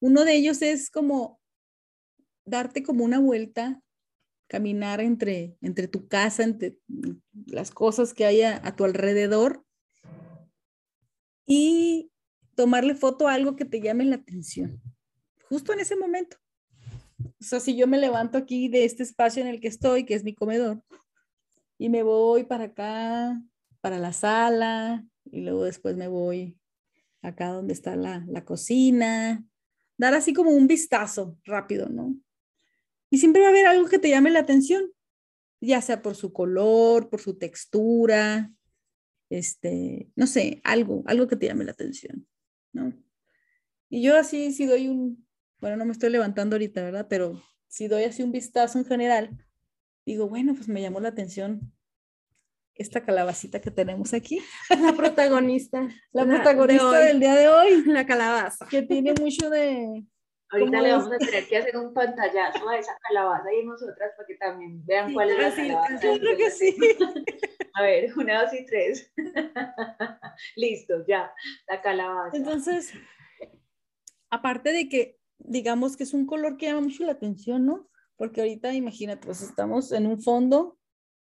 [0.00, 1.40] Uno de ellos es como
[2.44, 3.80] darte como una vuelta
[4.50, 6.76] caminar entre, entre tu casa, entre
[7.46, 9.64] las cosas que hay a, tu alrededor
[11.46, 12.10] y
[12.56, 14.82] tomarle foto a algo que te llame la atención,
[15.48, 16.36] justo en ese momento.
[17.22, 20.14] O sea, si yo me levanto aquí de este espacio en el que estoy, que
[20.14, 20.82] es mi comedor,
[21.78, 23.40] y me voy para acá,
[23.80, 26.58] para la sala, y luego después me voy
[27.22, 29.44] acá donde está la, la cocina,
[29.96, 32.16] dar así como un vistazo rápido, ¿no?
[33.10, 34.84] Y siempre va a haber algo que te llame la atención,
[35.60, 38.52] ya sea por su color, por su textura,
[39.28, 42.26] este, no sé, algo, algo que te llame la atención,
[42.72, 42.92] ¿no?
[43.88, 45.26] Y yo así, si doy un,
[45.58, 47.06] bueno, no me estoy levantando ahorita, ¿verdad?
[47.08, 49.44] Pero si doy así un vistazo en general,
[50.06, 51.72] digo, bueno, pues me llamó la atención
[52.74, 54.40] esta calabacita que tenemos aquí.
[54.80, 55.88] La protagonista.
[56.12, 57.84] La, protagonista del día de hoy.
[57.86, 58.66] La calabaza.
[58.68, 60.04] Que tiene mucho de,
[60.52, 64.26] Ahorita le vamos a tener que hacer un pantallazo a esa calabaza y nosotras para
[64.26, 66.02] que también vean cuál es la calabaza.
[66.02, 66.76] Yo creo que sí.
[67.74, 69.12] A ver, una, dos y tres.
[70.56, 71.32] Listo, ya,
[71.68, 72.36] la calabaza.
[72.36, 72.92] Entonces,
[74.28, 77.88] aparte de que, digamos que es un color que llama mucho la atención, ¿no?
[78.16, 80.78] Porque ahorita, imagínate, pues estamos en un fondo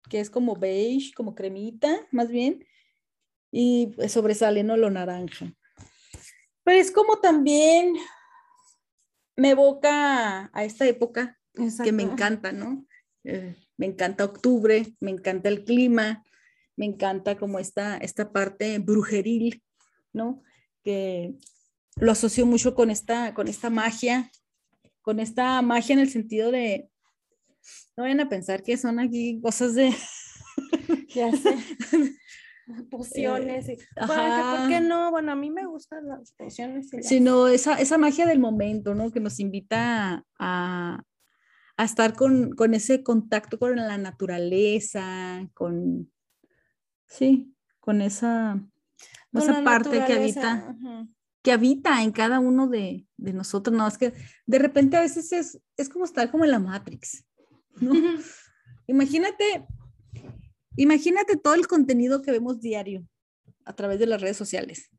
[0.09, 2.64] que es como beige, como cremita, más bien,
[3.53, 4.76] y sobresale, ¿no?
[4.79, 5.53] Lo naranja.
[6.64, 7.95] Pero es como también
[9.39, 11.39] me evoca a esta época
[11.84, 12.84] que me encanta, ¿no?
[13.22, 16.24] Eh, me encanta octubre, me encanta el clima,
[16.76, 19.62] me encanta como esta, esta parte brujeril,
[20.12, 20.43] ¿no?
[20.82, 21.34] Que
[22.01, 24.28] lo asocio mucho con esta, con esta magia,
[25.03, 26.91] con esta magia en el sentido de,
[27.97, 29.95] no vayan a pensar que son aquí cosas de...
[31.14, 31.55] Ya sé.
[32.90, 33.68] pociones.
[33.68, 35.10] Eh, ¿Por qué no?
[35.10, 36.90] Bueno, a mí me gustan las pociones.
[37.02, 39.10] Sino esa, esa magia del momento, ¿no?
[39.10, 41.02] Que nos invita a,
[41.76, 46.10] a estar con, con, ese contacto con la naturaleza, con,
[47.06, 48.62] sí, con esa,
[49.32, 50.76] esa parte que habita,
[51.42, 53.76] que habita en cada uno de, de, nosotros.
[53.76, 54.12] No, es que
[54.46, 57.24] de repente a veces es, es como estar como en la Matrix,
[57.80, 57.92] ¿no?
[58.86, 59.66] Imagínate,
[60.79, 63.07] imagínate todo el contenido que vemos diario
[63.64, 64.91] a través de las redes sociales.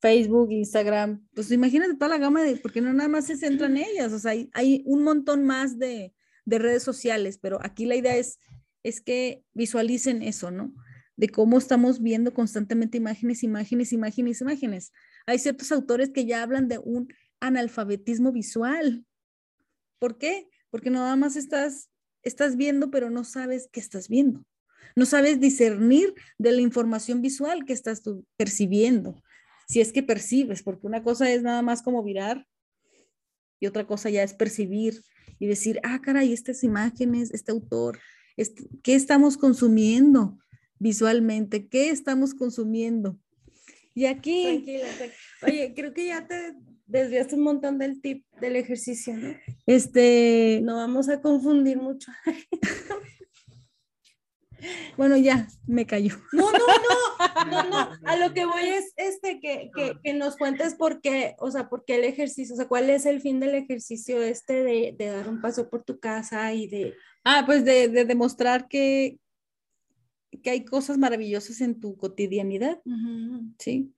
[0.00, 3.78] Facebook, Instagram, pues imagínate toda la gama de, porque no nada más se centra en
[3.78, 7.96] ellas, o sea, hay, hay un montón más de, de, redes sociales, pero aquí la
[7.96, 8.38] idea es,
[8.84, 10.72] es que visualicen eso, ¿no?
[11.16, 14.92] De cómo estamos viendo constantemente imágenes, imágenes, imágenes, imágenes.
[15.26, 17.08] Hay ciertos autores que ya hablan de un
[17.40, 19.04] analfabetismo visual.
[19.98, 20.48] ¿Por qué?
[20.70, 21.90] Porque nada más estás,
[22.28, 24.44] estás viendo, pero no sabes qué estás viendo.
[24.96, 29.22] No sabes discernir de la información visual que estás tú percibiendo
[29.68, 32.46] si es que percibes, porque una cosa es nada más como mirar
[33.60, 35.02] y otra cosa ya es percibir
[35.38, 38.00] y decir, ah, caray, estas imágenes, este autor,
[38.36, 40.38] este, ¿qué estamos consumiendo
[40.78, 41.68] visualmente?
[41.68, 43.20] ¿Qué estamos consumiendo?
[43.94, 44.64] Y aquí...
[45.42, 46.54] Oye, creo que ya te
[46.88, 49.34] desviaste un montón del tip del ejercicio, ¿no?
[49.66, 50.60] Este...
[50.62, 52.10] No vamos a confundir mucho.
[54.96, 56.16] Bueno, ya, me cayó.
[56.32, 57.90] No, no, no, no, no.
[58.04, 61.68] A lo que voy es este, que, que, que nos cuentes por qué, o sea,
[61.68, 65.06] por qué el ejercicio, o sea, cuál es el fin del ejercicio este de, de
[65.06, 66.94] dar un paso por tu casa y de...
[67.24, 69.20] Ah, pues de, de demostrar que,
[70.42, 72.80] que hay cosas maravillosas en tu cotidianidad,
[73.58, 73.94] ¿sí?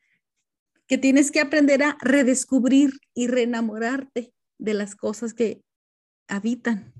[0.90, 5.62] Que tienes que aprender a redescubrir y reenamorarte de las cosas que
[6.28, 6.92] habitan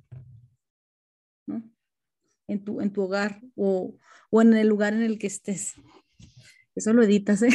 [2.47, 3.97] en tu, en tu hogar o,
[4.30, 5.74] o en el lugar en el que estés.
[6.76, 7.51] Eso lo editas, ¿eh?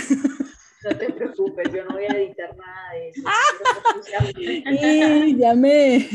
[0.83, 3.21] No te preocupes, yo no voy a editar nada de eso.
[4.38, 5.95] y ya me...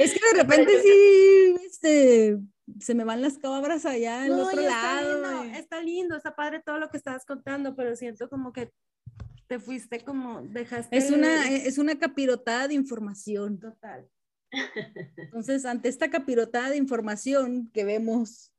[0.00, 2.38] es que de repente sí, este,
[2.80, 5.14] se me van las cabras allá al otro lado.
[5.14, 8.72] Está lindo, está lindo, está padre todo lo que estabas contando, pero siento como que
[9.46, 10.96] te fuiste como, dejaste...
[10.96, 13.58] Es una, es una capirotada de información.
[13.58, 14.06] Total.
[15.16, 18.52] Entonces, ante esta capirotada de información que vemos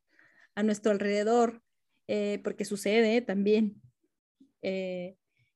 [0.55, 1.62] a nuestro alrededor,
[2.07, 3.82] eh, porque sucede también,
[4.62, 5.16] eh,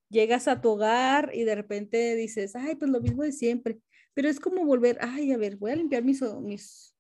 [0.10, 3.80] llegas a tu hogar y de repente dices, ay, pues lo mismo de siempre,
[4.14, 6.93] pero es como volver, ay, a ver, voy a limpiar mis, mis,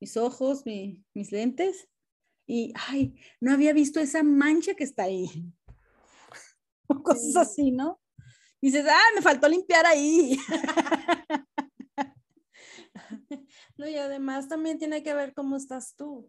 [0.00, 1.88] mis ojos, mis lentes,
[2.46, 5.52] y, ay, no había visto esa mancha que está ahí.
[7.04, 8.00] cosas así, ¿no?
[8.60, 10.38] dices, ay, me faltó limpiar ahí.
[13.76, 16.26] No, y además también tiene que ver cómo estás tú,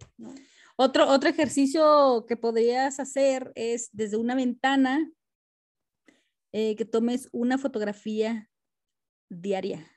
[0.75, 5.11] Otro, otro ejercicio que podrías hacer es desde una ventana
[6.51, 8.49] eh, que tomes una fotografía
[9.29, 9.91] diaria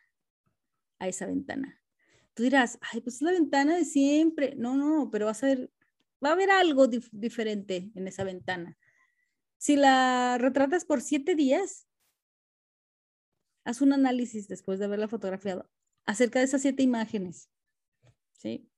[0.98, 1.81] a esa ventana.
[2.34, 4.54] Tú dirás, ay, pues es la ventana de siempre.
[4.56, 5.70] No, no, pero va a ser,
[6.24, 8.76] va a haber algo diferente en esa ventana.
[9.58, 11.86] Si la retratas por siete días,
[13.64, 15.70] haz un análisis después de haberla fotografiado
[16.04, 17.48] acerca de esas siete imágenes.
[18.32, 18.68] ¿Sí?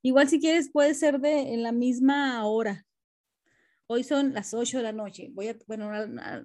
[0.00, 2.86] Igual si quieres puede ser de en la misma hora.
[3.86, 5.28] Hoy son las 8 de la noche.
[5.32, 5.90] Voy a, bueno,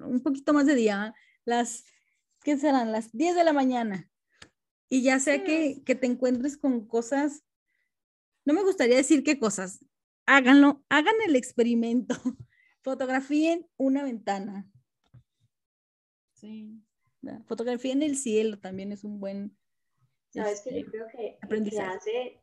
[0.06, 1.14] un poquito más de día.
[1.46, 1.86] Las,
[2.44, 2.92] ¿qué serán?
[2.92, 4.10] Las 10 de la mañana.
[4.90, 7.44] Y ya sea que, que te encuentres con cosas,
[8.46, 9.84] no me gustaría decir qué cosas.
[10.26, 12.16] Háganlo, hagan el experimento.
[12.84, 14.70] Fotografíen una ventana.
[16.34, 16.82] Sí.
[17.46, 19.58] Fotografía en el cielo también es un buen
[20.30, 22.42] Sabes que yo este, creo que se hace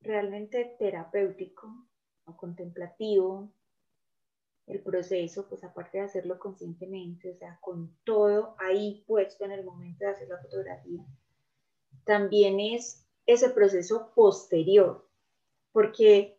[0.00, 1.88] realmente terapéutico
[2.24, 3.52] o contemplativo
[4.66, 9.64] el proceso, pues aparte de hacerlo conscientemente, o sea, con todo ahí puesto en el
[9.64, 11.04] momento de hacer la fotografía,
[12.04, 15.08] también es ese proceso posterior,
[15.72, 16.38] porque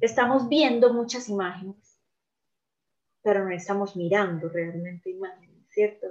[0.00, 2.00] estamos viendo muchas imágenes,
[3.22, 6.06] pero no estamos mirando realmente imágenes, ¿cierto?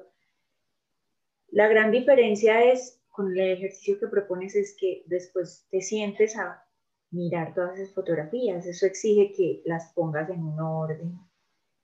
[1.49, 6.63] La gran diferencia es con el ejercicio que propones es que después te sientes a
[7.11, 8.65] mirar todas esas fotografías.
[8.65, 11.19] Eso exige que las pongas en un orden,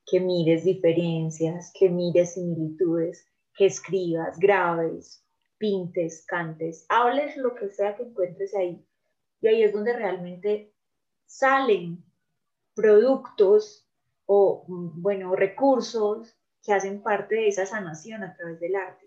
[0.06, 5.27] que mires diferencias, que mires similitudes, que escribas, grabes,
[5.58, 8.86] pintes, cantes, hables lo que sea que encuentres ahí.
[9.42, 10.74] Y ahí es donde realmente
[11.26, 12.04] salen
[12.74, 13.88] productos
[14.26, 19.06] o, bueno, recursos que hacen parte de esa sanación a través del arte.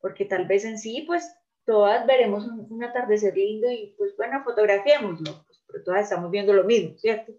[0.00, 1.28] Porque tal vez en sí, pues
[1.64, 6.64] todas veremos un, atardecer lindo y pues bueno, fotografiémoslo, pues, pero todas estamos viendo lo
[6.64, 7.32] mismo, ¿cierto?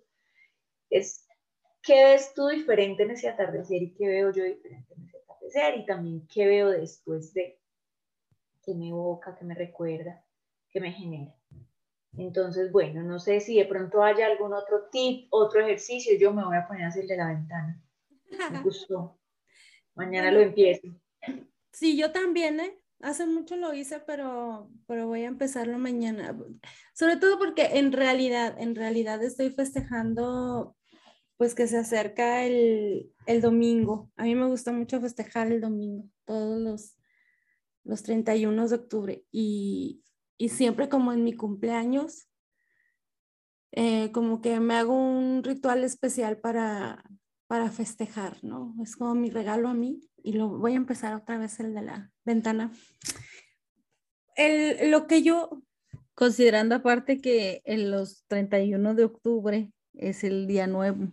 [0.90, 1.26] Es
[1.82, 5.78] qué ves tú diferente en ese atardecer y qué veo yo diferente en ese atardecer
[5.78, 7.59] y también qué veo después de,
[8.64, 10.24] que me evoca, que me recuerda,
[10.70, 11.36] que me genera.
[12.18, 16.44] Entonces, bueno, no sé si de pronto haya algún otro tip, otro ejercicio, yo me
[16.44, 17.82] voy a poner a hacer el de la ventana.
[18.52, 19.20] Me gustó.
[19.96, 20.88] Mañana lo empiezo.
[21.72, 22.74] Sí, yo también, ¿eh?
[23.02, 26.38] Hace mucho lo hice, pero, pero voy a empezarlo mañana.
[26.94, 30.76] Sobre todo porque en realidad, en realidad estoy festejando,
[31.38, 34.12] pues que se acerca el, el domingo.
[34.18, 36.99] A mí me gusta mucho festejar el domingo, todos los,
[37.90, 39.26] los 31 de octubre.
[39.32, 40.04] Y,
[40.38, 42.30] y siempre como en mi cumpleaños,
[43.72, 47.04] eh, como que me hago un ritual especial para,
[47.48, 48.76] para festejar, ¿no?
[48.82, 51.82] Es como mi regalo a mí y lo voy a empezar otra vez el de
[51.82, 52.72] la ventana.
[54.36, 55.62] El, lo que yo...
[56.14, 61.08] Considerando aparte que en los 31 de octubre es el día nuevo.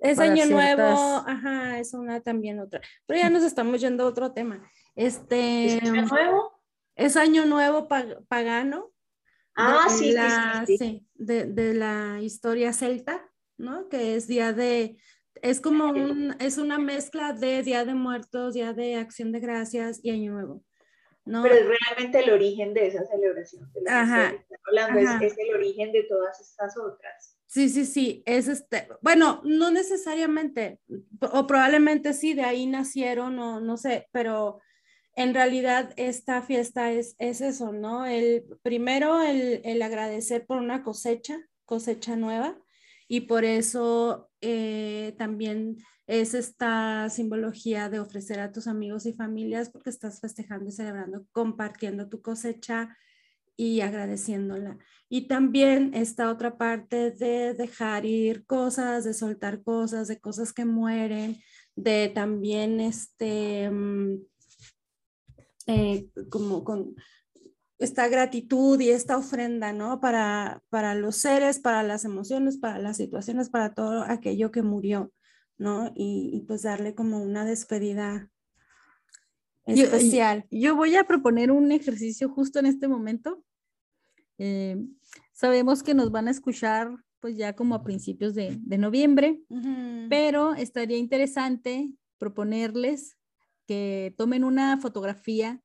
[0.00, 2.80] Es año nuevo, ajá, es una también otra.
[3.06, 4.68] Pero ya nos estamos yendo a otro tema.
[4.94, 6.62] Este, ¿Es año nuevo?
[6.96, 7.88] Es año nuevo
[8.28, 8.92] pagano.
[9.56, 10.14] Ah, sí,
[10.66, 13.88] sí, sí, de, de, la historia celta, ¿no?
[13.88, 14.98] Que es día de,
[15.42, 20.00] es como un, es una mezcla de Día de Muertos, Día de Acción de Gracias
[20.02, 20.64] y Año Nuevo.
[21.24, 21.42] ¿no?
[21.42, 23.72] Pero es realmente el origen de esa celebración.
[23.72, 27.38] De la ajá, hablando, Es, es, el origen de todas estas otras.
[27.46, 30.80] Sí, sí, sí, es este, bueno, no necesariamente,
[31.20, 34.60] o probablemente sí, de ahí nacieron, o no sé, pero
[35.16, 38.06] en realidad esta fiesta es, es eso, ¿no?
[38.06, 42.58] El, primero, el, el, agradecer por una cosecha, cosecha nueva,
[43.08, 49.70] y por eso eh, también es esta simbología de ofrecer a tus amigos y familias
[49.70, 52.96] porque estás festejando y celebrando, compartiendo tu cosecha
[53.56, 54.78] y agradeciéndola.
[55.08, 60.64] Y también esta otra parte de dejar ir cosas, de soltar cosas, de cosas que
[60.64, 61.36] mueren,
[61.76, 63.70] de también este...
[63.70, 64.18] Mm,
[65.66, 66.94] eh, como con
[67.78, 70.00] esta gratitud y esta ofrenda, ¿no?
[70.00, 75.12] Para, para los seres, para las emociones, para las situaciones, para todo aquello que murió,
[75.58, 75.92] ¿no?
[75.94, 78.30] Y, pues darle como una despedida
[79.66, 80.46] especial.
[80.50, 83.44] Yo, voy a proponer un ejercicio justo en este momento.
[84.38, 84.76] Eh,
[85.32, 86.90] sabemos que nos van a escuchar
[87.20, 89.40] pues ya como a principios de, de noviembre,
[90.10, 93.16] pero estaría interesante proponerles
[93.66, 95.62] que tomen una fotografía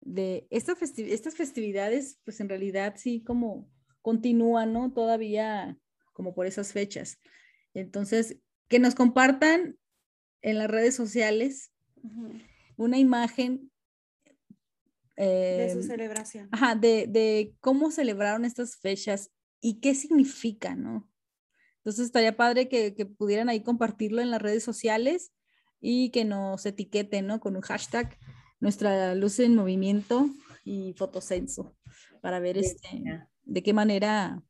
[0.00, 3.70] de esta estas festividades, pues en realidad sí como
[4.02, 4.92] continúan, ¿no?
[4.92, 5.78] Todavía
[6.12, 7.18] como por esas fechas.
[7.74, 9.78] Entonces, que nos compartan
[10.42, 11.72] en las redes sociales
[12.76, 13.70] una imagen
[15.16, 16.48] de su celebración.
[16.52, 19.30] Ajá, de, de, cómo celebraron estas fechas
[19.60, 21.10] y qué significa, ¿no?
[21.78, 25.32] Entonces estaría padre que, que, pudieran ahí compartirlo en las redes sociales
[25.80, 27.40] y que nos etiqueten, ¿no?
[27.40, 28.18] Con un hashtag
[28.60, 30.28] nuestra luz en movimiento
[30.64, 31.76] y fotosenso
[32.20, 33.02] para ver este,
[33.44, 34.42] de qué manera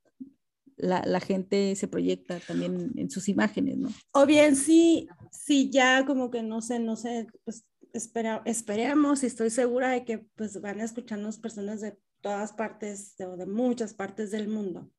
[0.76, 3.90] la, la, gente se proyecta también en sus imágenes, ¿no?
[4.12, 9.26] O bien sí, sí ya como que no sé, no sé, pues espera, esperemos y
[9.26, 13.46] estoy segura de que pues van a escucharnos personas de todas partes o de, de
[13.46, 14.90] muchas partes del mundo.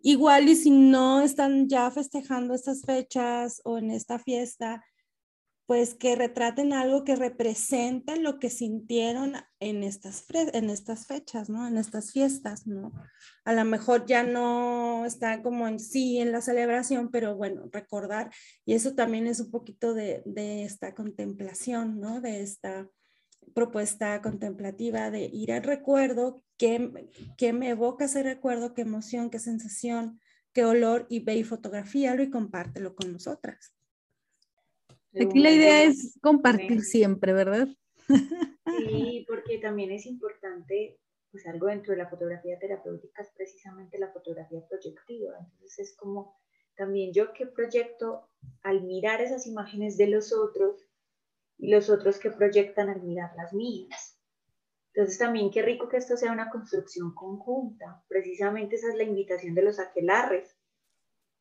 [0.00, 4.84] Igual y si no están ya festejando estas fechas o en esta fiesta,
[5.68, 11.68] pues que retraten algo que represente lo que sintieron en estas, en estas fechas, ¿no?
[11.68, 12.90] En estas fiestas, ¿no?
[13.44, 18.30] A lo mejor ya no está como en sí en la celebración, pero bueno, recordar,
[18.64, 22.22] y eso también es un poquito de, de esta contemplación, ¿no?
[22.22, 22.88] De esta
[23.54, 29.38] propuesta contemplativa de ir al recuerdo, que, que me evoca ese recuerdo, qué emoción, qué
[29.38, 30.18] sensación,
[30.54, 33.77] qué olor, y ve y fotografíalo y compártelo con nosotras.
[35.14, 37.68] Aquí la idea es compartir siempre, ¿verdad?
[38.78, 40.98] Sí, porque también es importante,
[41.30, 45.38] pues algo dentro de la fotografía terapéutica es precisamente la fotografía proyectiva.
[45.52, 46.36] Entonces es como
[46.76, 48.28] también yo que proyecto
[48.62, 50.86] al mirar esas imágenes de los otros
[51.58, 54.18] y los otros que proyectan al mirar las mías.
[54.92, 58.04] Entonces también qué rico que esto sea una construcción conjunta.
[58.08, 60.58] Precisamente esa es la invitación de los aquelarres,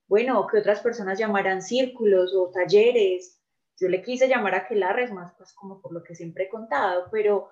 [0.08, 3.37] bueno, que otras personas llamarán círculos o talleres.
[3.80, 7.08] Yo le quise llamar a aquelarres más pues como por lo que siempre he contado,
[7.12, 7.50] pero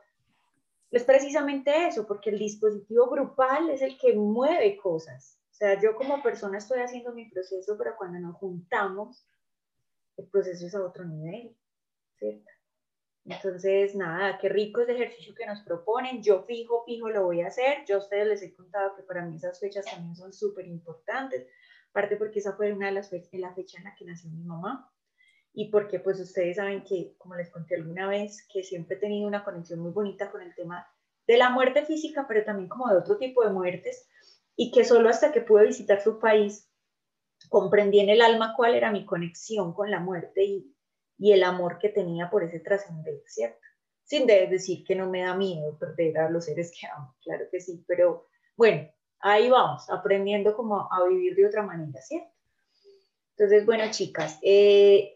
[0.92, 5.40] es precisamente eso, porque el dispositivo grupal es el que mueve cosas.
[5.52, 9.26] O sea, yo como persona estoy haciendo mi proceso, pero cuando nos juntamos,
[10.18, 11.56] el proceso es a otro nivel,
[12.18, 12.50] ¿cierto?
[13.26, 16.22] Entonces, nada, qué rico ese ejercicio que nos proponen.
[16.22, 17.84] Yo fijo, fijo, lo voy a hacer.
[17.86, 21.48] Yo a ustedes les he contado que para mí esas fechas también son súper importantes.
[21.90, 24.44] Aparte porque esa fue una de las fechas, la fecha en la que nació mi
[24.44, 24.92] mamá.
[25.56, 29.28] Y porque pues ustedes saben que, como les conté alguna vez, que siempre he tenido
[29.28, 30.88] una conexión muy bonita con el tema
[31.26, 34.08] de la muerte física, pero también como de otro tipo de muertes.
[34.58, 36.70] Y que solo hasta que pude visitar su país
[37.50, 40.76] comprendí en el alma cuál era mi conexión con la muerte y,
[41.18, 43.60] y el amor que tenía por ese trascendente, ¿cierto?
[44.04, 47.60] Sin decir que no me da miedo perder a los seres que amo, claro que
[47.60, 48.90] sí, pero bueno,
[49.20, 52.30] ahí vamos, aprendiendo como a vivir de otra manera, ¿cierto?
[53.32, 55.15] Entonces, bueno, chicas, eh,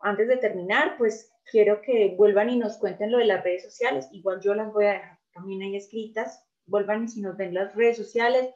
[0.00, 4.08] antes de terminar, pues quiero que vuelvan y nos cuenten lo de las redes sociales,
[4.12, 7.74] igual yo las voy a dejar también ahí escritas, vuelvan y si nos ven las
[7.74, 8.54] redes sociales,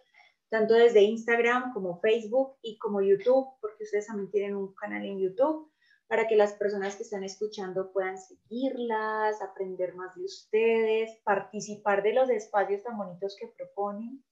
[0.49, 5.19] tanto desde Instagram como Facebook y como YouTube, porque ustedes también tienen un canal en
[5.19, 5.71] YouTube
[6.07, 12.13] para que las personas que están escuchando puedan seguirlas, aprender más de ustedes, participar de
[12.13, 14.23] los espacios tan bonitos que proponen.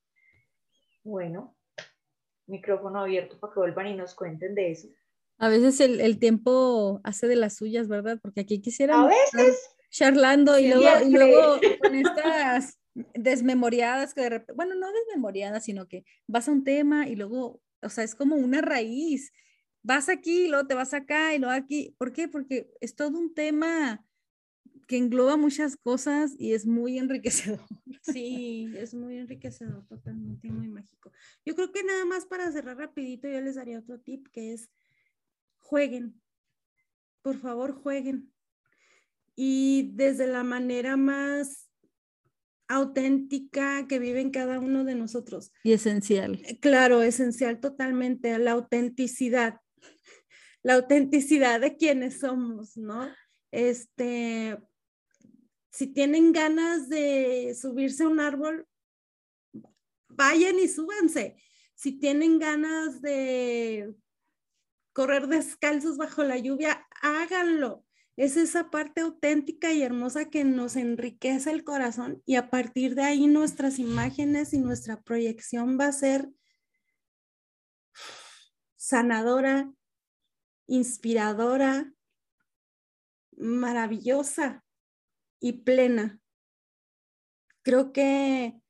[1.02, 1.56] Bueno,
[2.46, 4.88] micrófono abierto para que vuelvan y nos cuenten de eso.
[5.42, 8.18] A veces el, tiempo hace de las suyas, ¿verdad?
[8.22, 9.02] Porque aquí quisiera...
[9.02, 9.58] A veces.
[9.90, 12.78] Charlando y luego, y luego con estas
[13.12, 17.60] desmemoriadas que de repente, bueno, no desmemoriadas, sino que vas a un tema y luego,
[17.82, 19.32] o sea, es como una raíz
[19.82, 21.94] vas aquí, y luego te vas acá y luego aquí.
[21.98, 22.28] ¿Por qué?
[22.28, 24.04] Porque es todo un tema
[24.86, 27.60] que engloba muchas cosas y es muy enriquecedor.
[28.02, 31.12] Sí, es muy enriquecedor, totalmente muy mágico.
[31.44, 34.70] Yo creo que nada más para cerrar rapidito, yo les daría otro tip que es
[35.72, 36.20] jueguen.
[37.22, 38.30] Por favor, jueguen.
[39.34, 41.70] Y desde la manera más
[42.68, 45.50] auténtica que vive en cada uno de nosotros.
[45.64, 46.42] Y esencial.
[46.60, 49.60] Claro, esencial totalmente, la autenticidad
[50.62, 53.08] la autenticidad de quienes somos, ¿no?
[53.50, 54.58] Este,
[55.70, 58.66] si tienen ganas de subirse a un árbol,
[60.08, 61.36] vayan y súbanse.
[61.74, 63.94] Si tienen ganas de
[64.92, 67.84] correr descalzos bajo la lluvia, háganlo.
[68.16, 73.02] Es esa parte auténtica y hermosa que nos enriquece el corazón y a partir de
[73.02, 76.28] ahí nuestras imágenes y nuestra proyección va a ser
[78.76, 79.72] sanadora,
[80.66, 81.92] inspiradora,
[83.36, 84.64] maravillosa
[85.40, 86.20] y plena.
[87.62, 88.60] Creo que,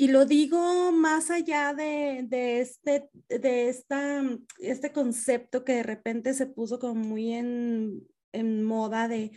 [0.00, 2.20] y lo digo más allá de,
[2.60, 4.22] este, de esta,
[4.60, 9.32] este concepto que de repente se puso como muy en, en moda de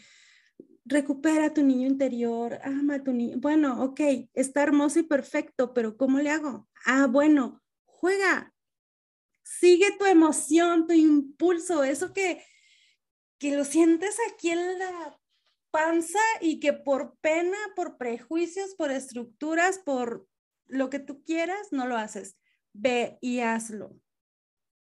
[0.85, 3.37] recupera tu niño interior, ama a tu niño.
[3.39, 4.01] Bueno, ok,
[4.35, 6.69] está hermoso y perfecto, pero ¿cómo le hago?
[6.85, 8.53] Ah, bueno, juega,
[9.41, 12.45] sigue tu emoción, tu impulso, eso que,
[13.39, 15.19] que lo sientes aquí en la
[15.71, 20.27] panza y que por pena, por prejuicios, por estructuras, por
[20.71, 22.37] lo que tú quieras, no lo haces.
[22.73, 23.95] Ve y hazlo.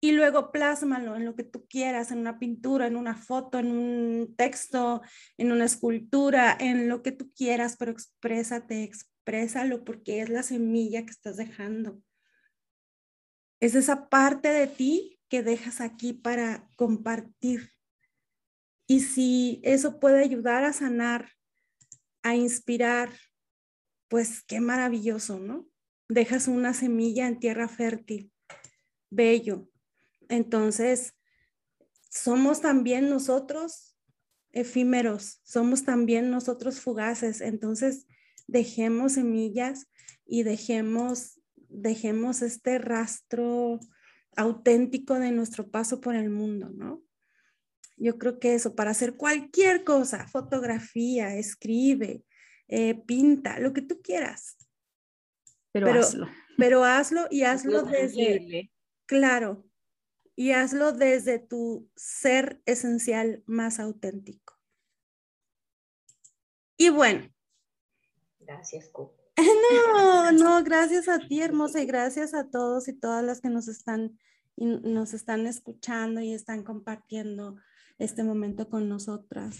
[0.01, 3.71] Y luego plásmalo en lo que tú quieras, en una pintura, en una foto, en
[3.71, 5.01] un texto,
[5.37, 11.03] en una escultura, en lo que tú quieras, pero exprésate, exprésalo porque es la semilla
[11.03, 11.99] que estás dejando.
[13.59, 17.71] Es esa parte de ti que dejas aquí para compartir.
[18.87, 21.31] Y si eso puede ayudar a sanar,
[22.21, 23.09] a inspirar,
[24.07, 25.67] pues qué maravilloso, ¿no?
[26.09, 28.31] Dejas una semilla en tierra fértil,
[29.09, 29.69] bello.
[30.29, 31.13] Entonces,
[32.09, 33.97] somos también nosotros
[34.51, 37.41] efímeros, somos también nosotros fugaces.
[37.41, 38.07] Entonces,
[38.47, 39.87] dejemos semillas
[40.25, 43.79] y dejemos dejemos este rastro
[44.35, 47.03] auténtico de nuestro paso por el mundo, ¿no?
[47.97, 52.23] Yo creo que eso, para hacer cualquier cosa, fotografía, escribe,
[52.67, 54.57] eh, pinta, lo que tú quieras.
[55.71, 56.27] Pero, hazlo.
[56.57, 58.71] Pero hazlo y hazlo desde,
[59.05, 59.65] claro,
[60.35, 64.57] y hazlo desde tu ser esencial más auténtico.
[66.77, 67.29] Y bueno.
[68.39, 69.15] Gracias, Coco.
[69.93, 73.67] No, no, gracias a ti, hermosa, y gracias a todos y todas las que nos
[73.67, 74.17] están,
[74.55, 77.57] nos están escuchando y están compartiendo
[77.97, 79.57] este momento con nosotras.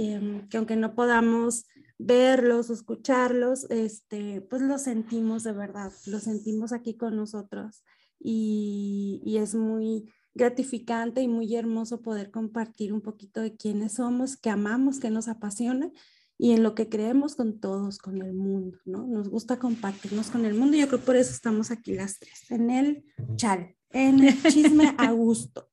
[0.00, 1.66] Em, que aunque no podamos
[1.98, 7.82] verlos o escucharlos, este, pues lo sentimos de verdad, lo sentimos aquí con nosotros.
[8.20, 14.36] y, y es muy gratificante y muy hermoso poder compartir un poquito de quiénes somos,
[14.36, 15.90] que amamos, que nos apasiona
[16.36, 19.06] y en lo que creemos con todos, con el mundo, ¿no?
[19.06, 22.50] Nos gusta compartirnos con el mundo y yo creo por eso estamos aquí las tres,
[22.50, 23.04] en el
[23.36, 25.68] chal, en el chisme a gusto.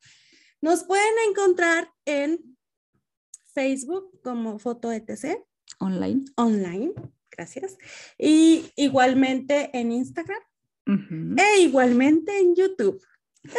[0.61, 2.54] Nos pueden encontrar en
[3.55, 5.43] Facebook como Foto ETC.
[5.79, 6.25] Online.
[6.35, 6.93] Online,
[7.31, 7.77] gracias.
[8.19, 10.41] Y igualmente en Instagram.
[10.85, 13.01] E igualmente en YouTube.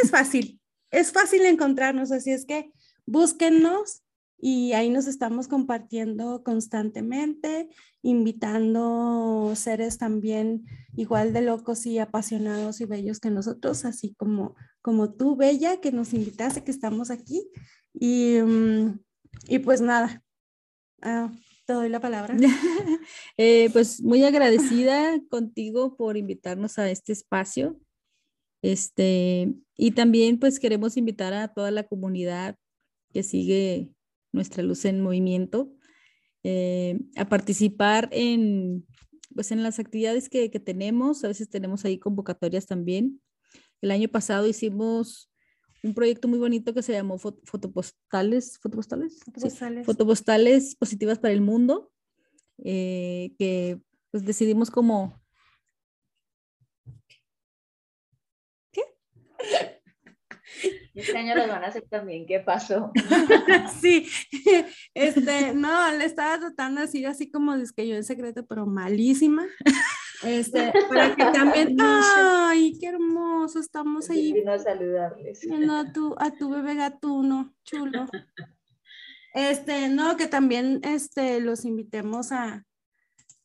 [0.01, 0.60] Es fácil,
[0.93, 2.70] es fácil encontrarnos, así es que
[3.06, 4.02] búsquennos
[4.39, 7.70] y ahí nos estamos compartiendo constantemente,
[8.02, 15.14] invitando seres también igual de locos y apasionados y bellos que nosotros, así como, como
[15.14, 17.48] tú, Bella, que nos invitaste, que estamos aquí.
[17.94, 18.98] Y, mm,
[19.48, 20.22] y pues nada,
[21.02, 21.30] ah,
[21.66, 22.36] te doy la palabra.
[23.38, 27.78] Eh, pues muy agradecida contigo por invitarnos a este espacio.
[28.62, 32.56] Este, y también pues queremos invitar a toda la comunidad
[33.12, 33.90] que sigue
[34.32, 35.72] nuestra luz en movimiento
[36.42, 38.86] eh, a participar en,
[39.34, 41.22] pues en las actividades que, que, tenemos.
[41.22, 43.20] A veces tenemos ahí convocatorias también.
[43.82, 45.30] El año pasado hicimos
[45.82, 49.20] un proyecto muy bonito que se llamó Fotopostales, ¿Fotopostales?
[49.24, 49.86] Fotopostales.
[49.86, 51.90] Fotopostales positivas para el mundo,
[52.65, 53.81] eh, que
[54.11, 55.20] pues decidimos como
[60.94, 62.27] Este año los van a hacer también.
[62.27, 62.93] ¿Qué pasó?
[63.81, 64.09] sí,
[64.94, 68.66] este, no, le estaba tratando de decir así como es que yo en secreto, pero
[68.66, 69.47] malísima.
[70.22, 74.32] Este, para que también, ay, qué hermoso, estamos ahí.
[74.32, 75.40] Vino a saludarles.
[75.70, 78.06] A tu, a tu bebé gatuno, chulo.
[79.34, 82.64] Este, no, que también este, los invitemos a,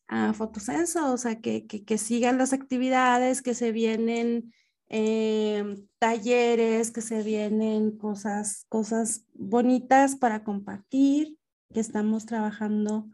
[0.07, 4.53] a Fotosenso, o sea, que, que, que sigan las actividades que se vienen
[4.93, 11.37] Em, talleres que se vienen, cosas, cosas bonitas para compartir,
[11.73, 13.07] que estamos trabajando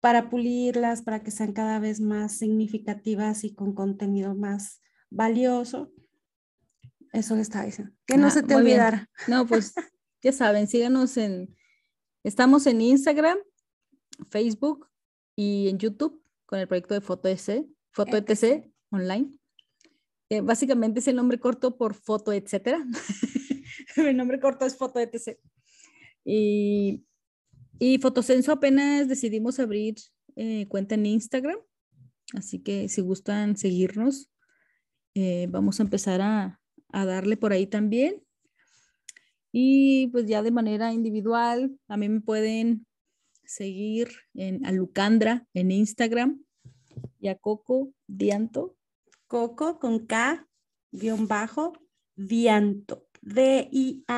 [0.00, 5.92] para pulirlas, para que sean cada vez más significativas y con contenido más valioso.
[7.12, 7.94] Eso le estaba diciendo.
[8.06, 9.08] Que no ah, se te olvidara.
[9.28, 9.74] No, pues
[10.22, 11.54] ya saben, síganos en,
[12.24, 13.38] estamos en Instagram,
[14.30, 14.88] Facebook
[15.36, 19.40] y en YouTube con el proyecto de Foto ETC, Foto ETC online
[20.42, 22.84] básicamente es el nombre corto por foto, etcétera.
[23.96, 25.38] el nombre corto es foto, etc.
[26.24, 27.04] Y,
[27.80, 29.96] y Fotosenso apenas decidimos abrir
[30.36, 31.58] eh, cuenta en Instagram,
[32.34, 34.30] así que si gustan seguirnos,
[35.14, 36.60] eh, vamos a empezar a,
[36.92, 38.22] a darle por ahí también.
[39.50, 42.86] Y pues ya de manera individual, a mí me pueden
[43.44, 46.44] seguir en Alucandra en Instagram
[47.18, 48.76] y a Coco Dianto
[49.30, 50.46] Coco con K,
[50.90, 51.72] guion bajo,
[52.16, 54.10] Dianto, D-I-A-N-T-O.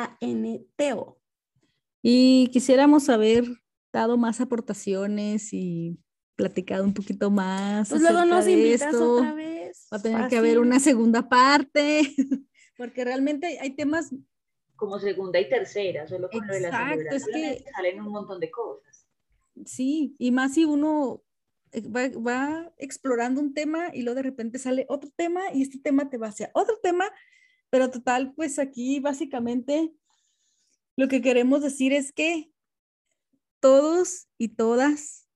[2.03, 3.45] Y quisiéramos haber
[3.93, 5.99] dado más aportaciones y
[6.37, 7.89] platicado un poquito más.
[7.89, 9.87] Pues luego nos invitas otra vez.
[9.93, 12.03] Va a tener que haber una segunda parte,
[12.77, 14.13] porque realmente hay temas
[14.83, 18.51] como segunda y tercera, solo con lo de la es que salen un montón de
[18.51, 19.07] cosas.
[19.65, 21.23] Sí, y más si uno
[21.71, 26.11] eh, va, explorando un tema y luego de repente sale otro tema y este tema
[26.11, 27.05] te va hacia otro tema,
[27.71, 29.95] pero total, pues aquí básicamente
[30.97, 32.53] lo que queremos decir es que
[33.61, 35.29] todos y todas,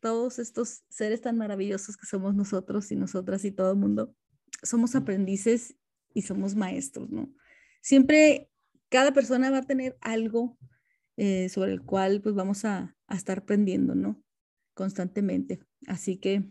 [0.00, 4.14] todos estos seres tan maravillosos que somos nosotros y nosotras y todo el mundo,
[4.62, 5.76] somos aprendices
[6.14, 7.32] y somos maestros, ¿no?
[7.82, 8.50] Siempre
[8.88, 10.58] cada persona va a tener algo
[11.16, 14.22] eh, sobre el cual pues vamos a, a estar aprendiendo, ¿no?
[14.74, 15.60] Constantemente.
[15.86, 16.44] Así que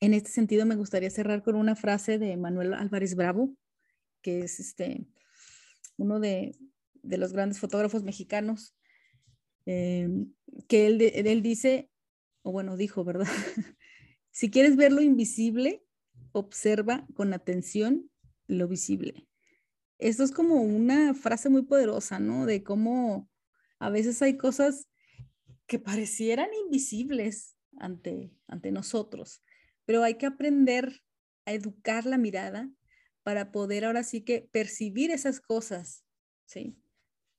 [0.00, 3.56] en este sentido me gustaría cerrar con una frase de Manuel Álvarez Bravo,
[4.20, 5.06] que es este,
[5.96, 6.56] uno de,
[7.04, 8.74] los grandes fotógrafos mexicanos,
[9.66, 10.08] eh,
[10.68, 11.90] que él, él dice,
[12.42, 13.26] o bueno, dijo, ¿verdad?
[14.30, 15.84] si quieres ver lo invisible,
[16.32, 18.10] observa con atención
[18.46, 19.26] lo visible.
[19.98, 22.46] Esto es como una frase muy poderosa, ¿no?
[22.46, 23.30] De cómo
[23.78, 24.88] a veces hay cosas
[25.66, 29.42] que parecieran invisibles, ante, ante nosotros.
[29.84, 31.02] Pero hay que aprender
[31.44, 32.70] a educar la mirada
[33.22, 36.04] para poder ahora sí que percibir esas cosas,
[36.46, 36.76] ¿sí?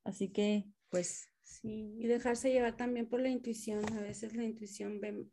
[0.05, 1.29] Así que, pues...
[1.43, 3.83] Sí, y dejarse llevar también por la intuición.
[3.93, 5.27] A veces la intuición ve,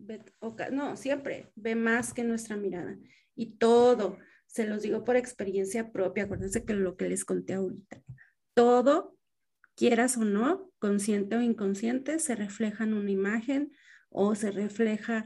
[0.70, 2.98] no, siempre ve más que nuestra mirada.
[3.34, 8.02] Y todo, se los digo por experiencia propia, acuérdense que lo que les conté ahorita,
[8.54, 9.16] todo,
[9.74, 13.72] quieras o no, consciente o inconsciente, se refleja en una imagen,
[14.10, 15.24] o se refleja,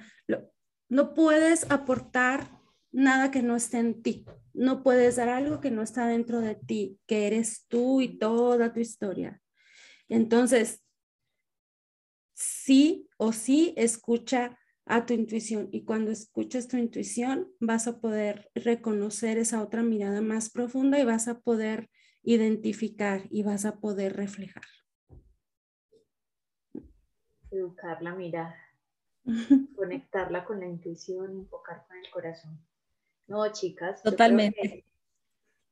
[0.89, 2.49] no puedes aportar
[2.93, 4.25] nada que no esté en ti.
[4.57, 8.73] No puedes dar algo que no está dentro de ti, que eres tú y toda
[8.73, 9.41] tu historia.
[10.09, 10.83] Entonces,
[12.35, 18.51] sí o sí escucha a tu intuición y cuando escuches tu intuición vas a poder
[18.55, 21.91] reconocer esa otra mirada más profunda y vas a poder
[22.23, 24.65] identificar y vas a poder reflejar.
[27.51, 28.57] Educar la mirada,
[29.77, 32.61] conectarla con la intuición, enfocar con el corazón.
[33.27, 34.03] No, chicas.
[34.03, 34.85] Totalmente.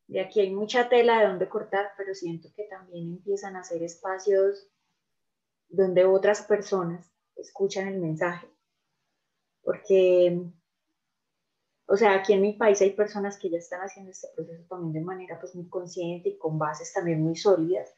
[0.06, 3.82] De aquí hay mucha tela de donde cortar, pero siento que también empiezan a ser
[3.82, 4.68] espacios
[5.68, 8.46] donde otras personas escuchan el mensaje
[9.64, 10.40] porque,
[11.86, 14.92] o sea, aquí en mi país hay personas que ya están haciendo este proceso también
[14.92, 17.92] de manera pues muy consciente y con bases también muy sólidas,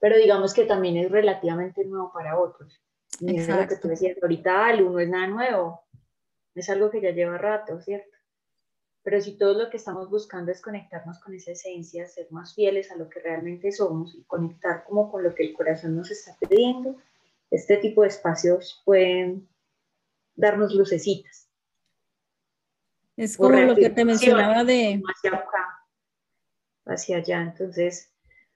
[0.00, 2.82] pero digamos que también es relativamente nuevo para otros.
[3.20, 5.80] Y es lo que tú decías, ahorita el uno es nada nuevo,
[6.54, 8.16] es algo que ya lleva rato, ¿cierto?
[9.02, 12.90] Pero si todo lo que estamos buscando es conectarnos con esa esencia, ser más fieles
[12.90, 16.36] a lo que realmente somos y conectar como con lo que el corazón nos está
[16.38, 16.96] pidiendo,
[17.50, 19.48] este tipo de espacios pueden
[20.34, 21.48] darnos lucecitas.
[23.16, 25.02] Es como lo que te mencionaba de...
[25.08, 25.86] Hacia acá,
[26.86, 27.42] hacia allá.
[27.42, 28.12] Entonces,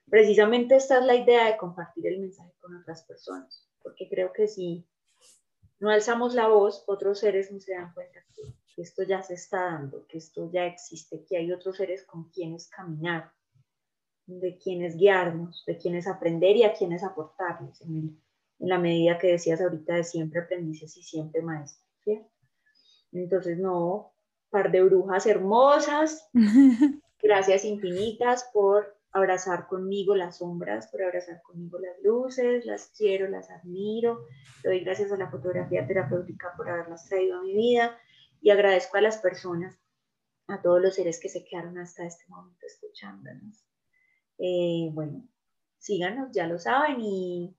[0.09, 4.47] precisamente esta es la idea de compartir el mensaje con otras personas, porque creo que
[4.47, 4.87] si
[5.79, 8.43] no alzamos la voz, otros seres no se dan cuenta que
[8.81, 12.67] esto ya se está dando, que esto ya existe, que hay otros seres con quienes
[12.69, 13.31] caminar,
[14.25, 18.19] de quienes guiarnos, de quienes aprender y a quienes aportarles en
[18.63, 21.83] en la medida que decías ahorita de siempre aprendices y siempre maestros.
[23.11, 24.13] Entonces, no,
[24.49, 26.29] par de brujas hermosas,
[27.21, 33.49] gracias infinitas por abrazar conmigo las sombras, por abrazar conmigo las luces, las quiero, las
[33.51, 34.25] admiro,
[34.63, 37.95] doy gracias a la fotografía terapéutica por haberlas traído a mi vida
[38.43, 39.79] y agradezco a las personas,
[40.47, 43.65] a todos los seres que se quedaron hasta este momento escuchándonos.
[44.37, 45.25] Eh, bueno,
[45.77, 47.55] síganos, ya lo saben, y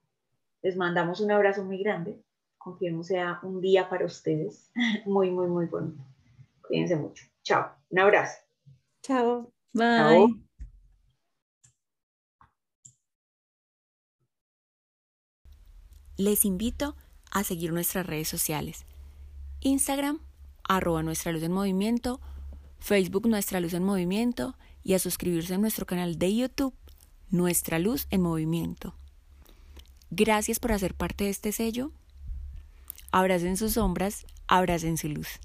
[0.63, 2.23] les mandamos un abrazo muy grande.
[2.59, 4.71] Confiemos sea un día para ustedes
[5.07, 6.05] muy, muy, muy bonito.
[6.69, 7.25] Cuídense mucho.
[7.43, 7.75] Chao.
[7.89, 8.39] Un abrazo.
[9.03, 9.51] Chao.
[9.73, 10.45] Bye.
[16.19, 16.95] Les invito
[17.31, 18.85] a seguir nuestras redes sociales.
[19.61, 20.21] Instagram,
[20.69, 22.21] arroba Nuestra Luz en Movimiento,
[22.79, 26.75] Facebook Nuestra Luz en Movimiento y a suscribirse a nuestro canal de YouTube
[27.31, 28.95] Nuestra Luz en Movimiento.
[30.11, 31.91] Gracias por hacer parte de este sello.
[33.11, 35.41] Abracen sus sombras, abracen su luz.